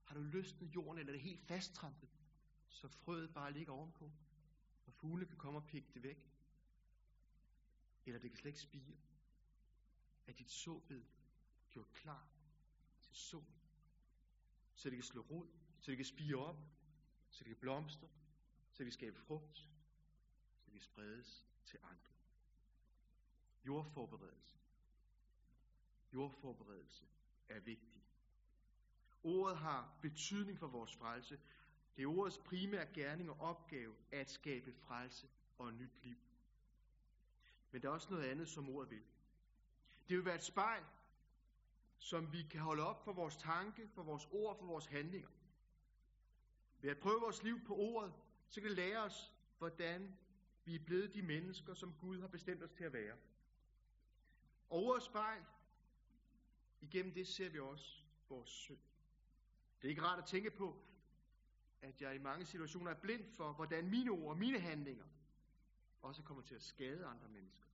Har 0.04 0.16
du 0.16 0.22
løsnet 0.22 0.76
jorden, 0.76 1.00
eller 1.00 1.14
er 1.14 1.18
det 1.18 1.22
helt 1.22 1.42
fasttrampet, 1.42 2.10
så 2.70 2.88
frøet 2.88 3.34
bare 3.34 3.54
ligger 3.54 3.74
ovenpå, 3.74 4.12
og 4.86 4.94
fugle 4.94 5.26
kan 5.26 5.38
komme 5.38 5.60
og 5.60 5.68
pikke 5.68 5.88
det 5.94 6.04
væk? 6.04 6.29
Eller 8.10 8.20
det 8.20 8.30
kan 8.30 8.38
slet 8.38 8.50
ikke 8.50 8.62
spire? 8.62 8.98
Er 10.28 10.34
dit 10.34 10.52
såbed 10.52 11.04
gjort 11.72 11.94
klar 11.94 12.28
til 13.02 13.16
sol? 13.16 13.46
Så 14.74 14.90
det 14.90 14.98
kan 14.98 15.04
slå 15.04 15.22
rod, 15.22 15.48
så 15.80 15.92
det 15.92 15.98
kan 15.98 16.06
spire 16.06 16.36
op, 16.36 16.58
så 17.30 17.44
det 17.44 17.48
kan 17.48 17.56
blomstre, 17.56 18.08
så 18.72 18.78
det 18.78 18.86
kan 18.86 18.92
skabe 18.92 19.20
frugt, 19.20 19.58
så 19.58 20.66
det 20.66 20.72
kan 20.72 20.82
spredes 20.82 21.46
til 21.66 21.80
andre. 21.84 22.14
Jordforberedelse. 23.66 24.58
Jordforberedelse 26.14 27.06
er 27.50 27.60
vigtig. 27.60 28.04
Ordet 29.24 29.58
har 29.58 29.98
betydning 30.02 30.60
for 30.60 30.68
vores 30.68 30.96
frelse. 30.96 31.40
Det 31.96 32.04
er 32.04 32.08
ordets 32.08 32.38
primære 32.38 32.94
gerning 32.94 33.30
og 33.30 33.40
opgave 33.40 33.96
at 34.12 34.30
skabe 34.30 34.74
frelse 34.74 35.30
og 35.58 35.74
nyt 35.74 36.04
liv. 36.04 36.18
Men 37.72 37.82
der 37.82 37.90
er 37.90 37.94
også 37.94 38.10
noget 38.10 38.26
andet, 38.26 38.50
som 38.50 38.70
ordet 38.70 38.92
vil. 38.92 39.04
Det 40.10 40.18
vil 40.18 40.26
være 40.26 40.36
et 40.36 40.44
spejl, 40.44 40.84
som 41.98 42.34
vi 42.34 42.44
kan 42.44 42.62
holde 42.62 42.84
op 42.84 43.04
for 43.04 43.14
vores 43.14 43.36
tanke, 43.36 43.88
for 43.88 44.04
vores 44.04 44.28
ord, 44.32 44.58
for 44.60 44.66
vores 44.66 44.86
handlinger. 44.86 45.30
Ved 46.82 46.90
at 46.90 47.00
prøve 47.00 47.22
vores 47.22 47.44
liv 47.44 47.66
på 47.66 47.76
ordet, 47.76 48.14
så 48.50 48.62
kan 48.62 48.70
det 48.70 48.78
lære 48.78 49.04
os, 49.04 49.34
hvordan 49.58 50.18
vi 50.66 50.76
er 50.76 50.80
blevet 50.86 51.14
de 51.14 51.22
mennesker, 51.22 51.74
som 51.74 51.94
Gud 51.94 52.20
har 52.22 52.28
bestemt 52.28 52.64
os 52.64 52.72
til 52.72 52.84
at 52.84 52.94
være. 52.94 53.16
Og 54.70 54.84
ordet 54.84 55.04
spejl, 55.04 55.44
igennem 56.82 57.14
det 57.14 57.28
ser 57.28 57.50
vi 57.50 57.60
også 57.60 58.04
vores 58.30 58.50
synd. 58.50 58.80
Det 59.82 59.88
er 59.88 59.90
ikke 59.90 60.02
rart 60.02 60.20
at 60.20 60.26
tænke 60.26 60.52
på, 60.52 60.82
at 61.82 62.02
jeg 62.02 62.16
i 62.16 62.18
mange 62.18 62.46
situationer 62.46 62.92
er 62.92 63.00
blind 63.02 63.32
for, 63.32 63.54
hvordan 63.54 63.90
mine 63.90 64.12
ord 64.12 64.30
og 64.30 64.38
mine 64.38 64.60
handlinger 64.60 65.06
også 66.02 66.24
kommer 66.24 66.44
til 66.44 66.56
at 66.56 66.64
skade 66.64 67.06
andre 67.06 67.28
mennesker. 67.30 67.68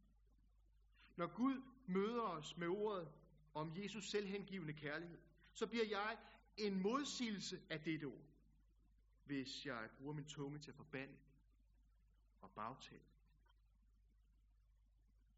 Når 1.15 1.27
Gud 1.27 1.61
møder 1.87 2.21
os 2.21 2.57
med 2.57 2.67
ordet 2.67 3.11
om 3.53 3.77
Jesus 3.77 4.09
selvhengivende 4.09 4.73
kærlighed, 4.73 5.19
så 5.53 5.67
bliver 5.67 5.85
jeg 5.85 6.17
en 6.57 6.81
modsigelse 6.81 7.61
af 7.69 7.81
dette 7.81 8.05
ord, 8.05 8.25
hvis 9.25 9.65
jeg 9.65 9.89
bruger 9.97 10.13
min 10.13 10.25
tunge 10.25 10.59
til 10.59 10.71
at 10.71 10.75
forbande 10.75 11.17
og 12.41 12.51
bagtale. 12.51 13.01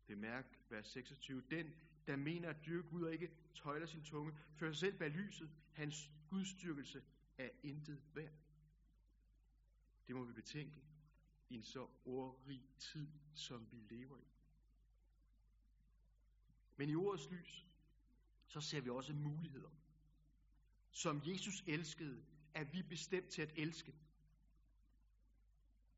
Bemærk 0.08 0.60
vers 0.70 0.88
26. 0.88 1.44
Den, 1.50 1.74
der 2.08 2.16
mener 2.16 2.50
at 2.50 2.66
dyrke 2.66 2.90
Gud 2.90 3.04
og 3.04 3.14
ikke 3.14 3.32
tøjler 3.56 3.86
sin 3.86 4.04
tunge, 4.04 4.38
fører 4.56 4.72
sig 4.72 4.80
selv 4.80 4.98
bag 4.98 5.10
lyset. 5.10 5.50
Hans 5.74 6.12
gudstyrkelse 6.30 7.04
er 7.38 7.50
intet 7.64 8.02
værd. 8.14 8.34
Det 10.08 10.16
må 10.16 10.24
vi 10.24 10.34
betænke 10.34 10.82
i 11.50 11.56
en 11.56 11.64
så 11.64 11.88
ordrig 12.06 12.62
tid, 12.78 13.08
som 13.34 13.72
vi 13.72 13.78
lever 13.78 14.18
i. 14.18 14.28
Men 16.78 16.90
i 16.90 16.96
ordets 16.96 17.30
lys, 17.30 17.66
så 18.48 18.62
ser 18.62 18.82
vi 18.82 18.90
også 18.90 19.14
muligheder. 19.14 19.70
Som 20.92 21.22
Jesus 21.26 21.64
elskede, 21.68 22.26
er 22.54 22.64
vi 22.64 22.84
bestemt 22.84 23.30
til 23.30 23.42
at 23.42 23.54
elske. 23.56 23.96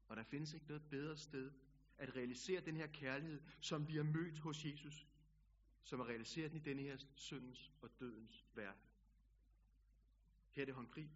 Og 0.07 0.17
der 0.17 0.23
findes 0.23 0.53
ikke 0.53 0.67
noget 0.67 0.89
bedre 0.89 1.17
sted 1.17 1.51
at 1.97 2.15
realisere 2.15 2.61
den 2.61 2.75
her 2.75 2.87
kærlighed, 2.87 3.41
som 3.61 3.87
vi 3.87 3.95
har 3.95 4.03
mødt 4.03 4.39
hos 4.39 4.65
Jesus, 4.65 5.07
som 5.83 6.01
at 6.01 6.07
realisere 6.07 6.49
den 6.49 6.57
i 6.57 6.59
denne 6.59 6.81
her 6.81 6.97
syndens 7.15 7.71
og 7.81 7.89
dødens 7.99 8.45
verden. 8.55 8.81
Her 10.49 10.63
er 10.63 10.65
det 10.65 10.75
håndgrib. 10.75 11.09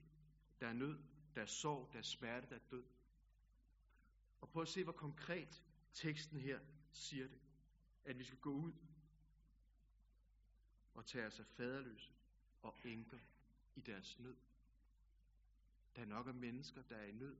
der 0.59 0.67
er 0.67 0.73
nød, 0.73 0.99
der 1.35 1.41
er 1.41 1.45
sorg, 1.45 1.89
der 1.93 1.99
er 1.99 2.03
smerte, 2.03 2.49
der 2.49 2.55
er 2.55 2.69
død. 2.71 2.83
Og 4.43 4.49
prøv 4.49 4.61
at 4.61 4.67
se, 4.67 4.83
hvor 4.83 4.93
konkret 4.93 5.63
teksten 5.93 6.39
her 6.39 6.59
siger 6.91 7.27
det. 7.27 7.39
At 8.05 8.19
vi 8.19 8.23
skal 8.23 8.39
gå 8.39 8.51
ud 8.51 8.73
og 10.93 11.05
tage 11.05 11.25
os 11.25 11.39
af 11.39 11.45
faderløse 11.45 12.13
og 12.61 12.75
enker 12.83 13.19
i 13.75 13.81
deres 13.81 14.19
nød. 14.19 14.35
Der 15.95 16.01
er 16.01 16.05
nok 16.05 16.27
af 16.27 16.33
mennesker, 16.33 16.81
der 16.81 16.95
er 16.95 17.05
i 17.05 17.11
nød 17.11 17.37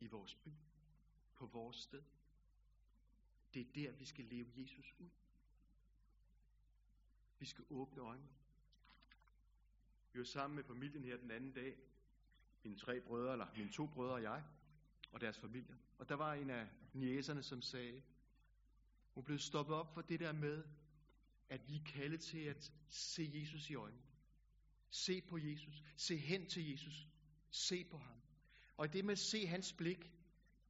i 0.00 0.06
vores 0.06 0.34
by, 0.34 0.50
på 1.34 1.46
vores 1.46 1.76
sted. 1.76 2.02
Det 3.54 3.62
er 3.62 3.72
der, 3.72 3.92
vi 3.92 4.04
skal 4.04 4.24
leve 4.24 4.52
Jesus 4.56 4.94
ud. 4.98 5.10
Vi 7.38 7.46
skal 7.46 7.64
åbne 7.70 8.02
øjnene. 8.02 8.28
Vi 10.12 10.18
var 10.18 10.24
sammen 10.24 10.54
med 10.54 10.64
familien 10.64 11.04
her 11.04 11.16
den 11.16 11.30
anden 11.30 11.52
dag. 11.52 11.78
Mine 12.62 12.76
tre 12.76 13.00
brødre, 13.00 13.32
eller 13.32 13.46
mine 13.56 13.72
to 13.72 13.86
brødre 13.86 14.14
og 14.14 14.22
jeg, 14.22 14.44
og 15.12 15.20
deres 15.20 15.38
familier. 15.38 15.76
Og 15.98 16.08
der 16.08 16.14
var 16.14 16.34
en 16.34 16.50
af 16.50 16.68
niæserne, 16.92 17.42
som 17.42 17.62
sagde, 17.62 18.02
hun 19.14 19.24
blev 19.24 19.38
stoppet 19.38 19.76
op 19.76 19.94
for 19.94 20.00
det 20.00 20.20
der 20.20 20.32
med, 20.32 20.64
at 21.48 21.68
vi 21.68 21.76
er 21.76 21.84
kaldet 21.84 22.20
til 22.20 22.38
at 22.38 22.72
se 22.88 23.30
Jesus 23.34 23.70
i 23.70 23.74
øjnene. 23.74 24.02
Se 24.90 25.20
på 25.20 25.38
Jesus. 25.38 25.82
Se 25.96 26.16
hen 26.16 26.46
til 26.46 26.70
Jesus. 26.70 27.08
Se 27.50 27.84
på 27.84 27.98
ham. 27.98 28.20
Og 28.76 28.84
i 28.84 28.88
det 28.88 29.04
med 29.04 29.12
at 29.12 29.18
se 29.18 29.46
hans 29.46 29.72
blik, 29.72 30.12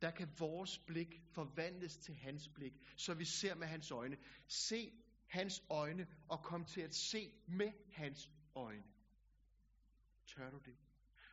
der 0.00 0.10
kan 0.10 0.28
vores 0.38 0.78
blik 0.78 1.22
forvandles 1.32 1.96
til 1.96 2.14
hans 2.14 2.48
blik, 2.48 2.72
så 2.96 3.14
vi 3.14 3.24
ser 3.24 3.54
med 3.54 3.66
hans 3.66 3.90
øjne. 3.90 4.16
Se 4.48 4.92
hans 5.26 5.62
øjne 5.70 6.06
og 6.28 6.42
kom 6.44 6.64
til 6.64 6.80
at 6.80 6.94
se 6.94 7.32
med 7.46 7.72
hans 7.92 8.30
øjne. 8.54 8.84
Tør 10.26 10.50
du 10.50 10.58
det? 10.64 10.76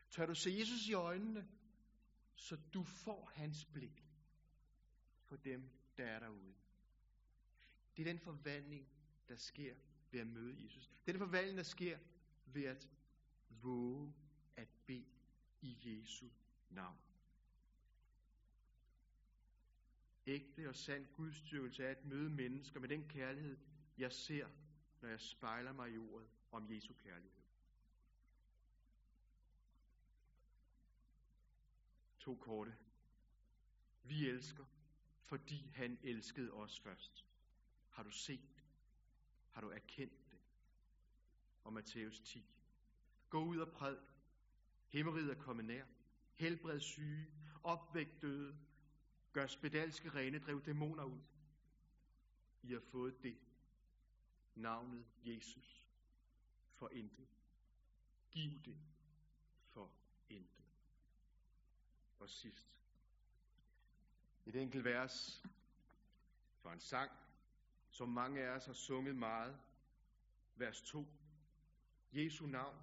Tør 0.10 0.26
du 0.26 0.36
se 0.36 0.50
Jesus 0.60 0.88
i 0.88 0.94
øjnene, 0.94 1.48
så 2.36 2.58
du 2.74 2.84
får 2.84 3.32
hans 3.36 3.66
blik 3.66 4.06
for 5.24 5.36
dem, 5.36 5.70
der 5.98 6.06
er 6.06 6.20
derude. 6.20 6.54
Det 7.98 8.08
er 8.08 8.12
den 8.12 8.20
forvandling, 8.20 8.88
der 9.28 9.36
sker 9.36 9.76
ved 10.12 10.20
at 10.20 10.28
møde 10.28 10.64
Jesus. 10.64 10.88
Det 10.88 11.08
er 11.08 11.12
den 11.12 11.20
forvandling, 11.20 11.58
der 11.58 11.64
sker 11.64 12.00
ved 12.46 12.64
at 12.64 12.90
våge 13.50 14.14
at 14.56 14.68
bede 14.86 15.06
i 15.62 15.78
Jesu 15.84 16.30
navn. 16.70 16.98
Ægte 20.28 20.70
og 20.70 20.76
sand 20.76 21.08
gudstyrkelse 21.14 21.84
er 21.84 21.92
at 21.92 22.06
møde 22.06 22.30
mennesker 22.30 22.80
med 22.80 22.90
den 22.90 23.10
kærlighed, 23.10 23.58
jeg 23.98 24.12
ser, 24.12 24.50
når 25.02 25.10
jeg 25.10 25.20
spejler 25.20 25.74
mig 25.74 25.94
i 25.94 25.98
ordet 25.98 26.30
om 26.52 26.72
Jesu 26.72 26.94
kærlighed. 26.94 27.35
To 32.26 32.36
korte. 32.36 32.76
Vi 34.04 34.30
elsker, 34.30 34.66
fordi 35.24 35.70
han 35.74 36.00
elskede 36.04 36.52
os 36.52 36.80
først. 36.80 37.26
Har 37.90 38.04
du 38.04 38.10
set 38.10 38.56
det? 38.56 38.64
Har 39.52 39.62
du 39.62 39.70
erkendt 39.70 40.32
det? 40.32 40.40
Og 41.64 41.74
Matthæus 41.74 42.20
10. 42.20 42.46
Gå 43.30 43.44
ud 43.44 43.58
og 43.58 43.72
præd. 43.72 43.98
Himmeriget 44.88 45.32
er 45.32 45.42
kommet 45.42 45.66
nær. 45.66 45.86
Helbred 46.34 46.80
syge. 46.80 47.28
Opvæk 47.64 48.22
døde. 48.22 48.58
Gør 49.34 49.48
spedalske 49.48 50.10
rene. 50.10 50.40
Driv 50.40 50.66
dæmoner 50.66 51.04
ud. 51.04 51.22
I 52.62 52.74
har 52.74 52.80
fået 52.80 53.24
det. 53.24 53.38
Navnet 54.56 55.06
Jesus. 55.26 55.88
For 56.74 56.90
intet. 56.90 57.28
Giv 58.32 58.64
det 58.66 58.78
for 59.68 59.92
intet. 60.30 60.65
Og 62.20 62.30
sidst. 62.30 62.76
Et 64.46 64.56
enkelt 64.56 64.86
vers 64.86 65.44
fra 66.62 66.74
en 66.74 66.80
sang, 66.80 67.12
som 67.90 68.10
mange 68.10 68.42
af 68.42 68.50
os 68.50 68.66
har 68.66 68.74
sunget 68.74 69.16
meget. 69.16 69.60
Vers 70.56 70.82
2. 70.82 71.06
Jesu 72.14 72.46
navn, 72.48 72.78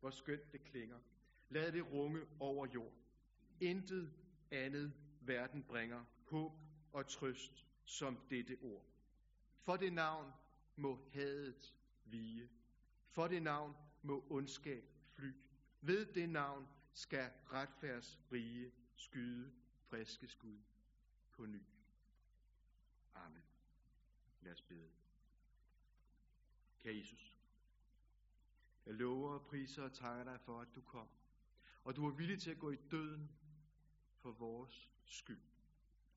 hvor 0.00 0.10
skønt 0.10 0.52
det 0.52 0.64
klinger. 0.64 0.98
Lad 1.48 1.72
det 1.72 1.92
runge 1.92 2.26
over 2.40 2.66
jord. 2.66 2.92
Intet 3.60 4.12
andet 4.50 4.92
verden 5.20 5.62
bringer 5.62 6.04
håb 6.30 6.52
og 6.92 7.06
trøst 7.06 7.66
som 7.84 8.18
dette 8.30 8.58
ord. 8.62 8.84
For 9.62 9.76
det 9.76 9.92
navn 9.92 10.32
må 10.76 11.08
hadet 11.12 11.74
vige. 12.04 12.50
For 13.08 13.28
det 13.28 13.42
navn 13.42 13.76
må 14.02 14.26
ondskab 14.30 14.84
fly. 15.12 15.32
Ved 15.80 16.06
det 16.06 16.28
navn 16.28 16.68
skal 16.96 17.30
retfærds 17.52 18.20
rige 18.32 18.72
skyde 18.94 19.52
friske 19.80 20.28
skud 20.28 20.58
på 21.32 21.46
ny. 21.46 21.62
Amen. 23.14 23.42
Lad 24.40 24.52
os 24.52 24.62
bede. 24.62 24.90
Kære 26.78 26.96
Jesus, 26.96 27.34
jeg 28.86 28.94
lover 28.94 29.30
og 29.30 29.46
priser 29.46 29.82
og 29.82 29.92
takker 29.92 30.24
dig 30.24 30.40
for, 30.40 30.60
at 30.60 30.74
du 30.74 30.80
kom. 30.80 31.08
Og 31.84 31.96
du 31.96 32.06
er 32.06 32.10
villig 32.10 32.40
til 32.40 32.50
at 32.50 32.58
gå 32.58 32.70
i 32.70 32.76
døden 32.90 33.30
for 34.16 34.32
vores 34.32 34.90
skyld. 35.04 35.42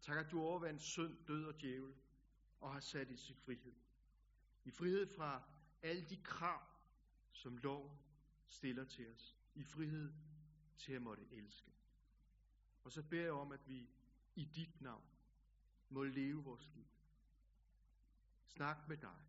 Tak, 0.01 0.17
at 0.25 0.31
du 0.31 0.41
overvandt 0.41 0.81
synd, 0.81 1.17
død 1.27 1.45
og 1.45 1.61
djævel 1.61 1.93
og 2.59 2.73
har 2.73 2.79
sat 2.79 3.11
os 3.11 3.29
i 3.29 3.33
frihed. 3.33 3.73
I 4.65 4.71
frihed 4.71 5.07
fra 5.07 5.43
alle 5.81 6.09
de 6.09 6.17
krav, 6.17 6.61
som 7.31 7.57
lov 7.57 7.97
stiller 8.47 8.83
til 8.83 9.11
os. 9.11 9.35
I 9.55 9.63
frihed 9.63 10.13
til 10.79 10.93
at 10.93 11.01
måtte 11.01 11.23
elske. 11.31 11.71
Og 12.83 12.91
så 12.91 13.03
beder 13.03 13.23
jeg 13.23 13.31
om, 13.31 13.51
at 13.51 13.67
vi 13.67 13.89
i 14.35 14.45
dit 14.45 14.81
navn 14.81 15.03
må 15.89 16.03
leve 16.03 16.43
vores 16.43 16.69
liv. 16.75 16.85
Snak 18.45 18.87
med 18.87 18.97
dig. 18.97 19.19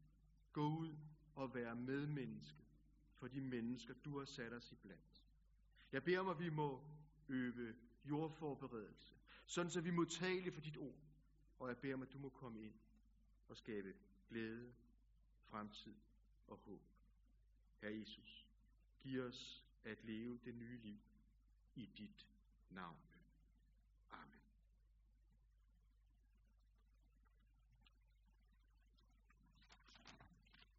Gå 0.52 0.68
ud 0.68 0.96
og 1.34 1.54
være 1.54 1.76
medmenneske 1.76 2.64
for 3.16 3.28
de 3.28 3.40
mennesker, 3.40 3.94
du 3.94 4.18
har 4.18 4.24
sat 4.24 4.52
os 4.52 4.72
i 4.72 4.74
blandt. 4.74 5.24
Jeg 5.92 6.04
beder 6.04 6.20
om, 6.20 6.28
at 6.28 6.38
vi 6.38 6.48
må 6.48 6.84
øve 7.28 7.74
jordforberedelse, 8.04 9.14
sådan 9.46 9.70
så 9.70 9.80
vi 9.80 9.90
må 9.90 10.04
tale 10.04 10.52
for 10.52 10.60
dit 10.60 10.76
ord. 10.76 10.98
Og 11.58 11.68
jeg 11.68 11.78
beder 11.78 11.94
om, 11.94 12.02
at 12.02 12.12
du 12.12 12.18
må 12.18 12.28
komme 12.28 12.62
ind 12.62 12.74
og 13.48 13.56
skabe 13.56 13.94
glæde, 14.28 14.72
fremtid 15.44 15.94
og 16.46 16.58
håb. 16.58 16.82
Herre 17.80 17.98
Jesus, 17.98 18.46
giv 19.00 19.22
os 19.22 19.66
at 19.84 20.04
leve 20.04 20.38
det 20.44 20.54
nye 20.54 20.78
liv 20.78 20.98
i 21.74 21.88
dit 21.94 22.26
navn. 22.68 22.96
Amen. 22.96 23.10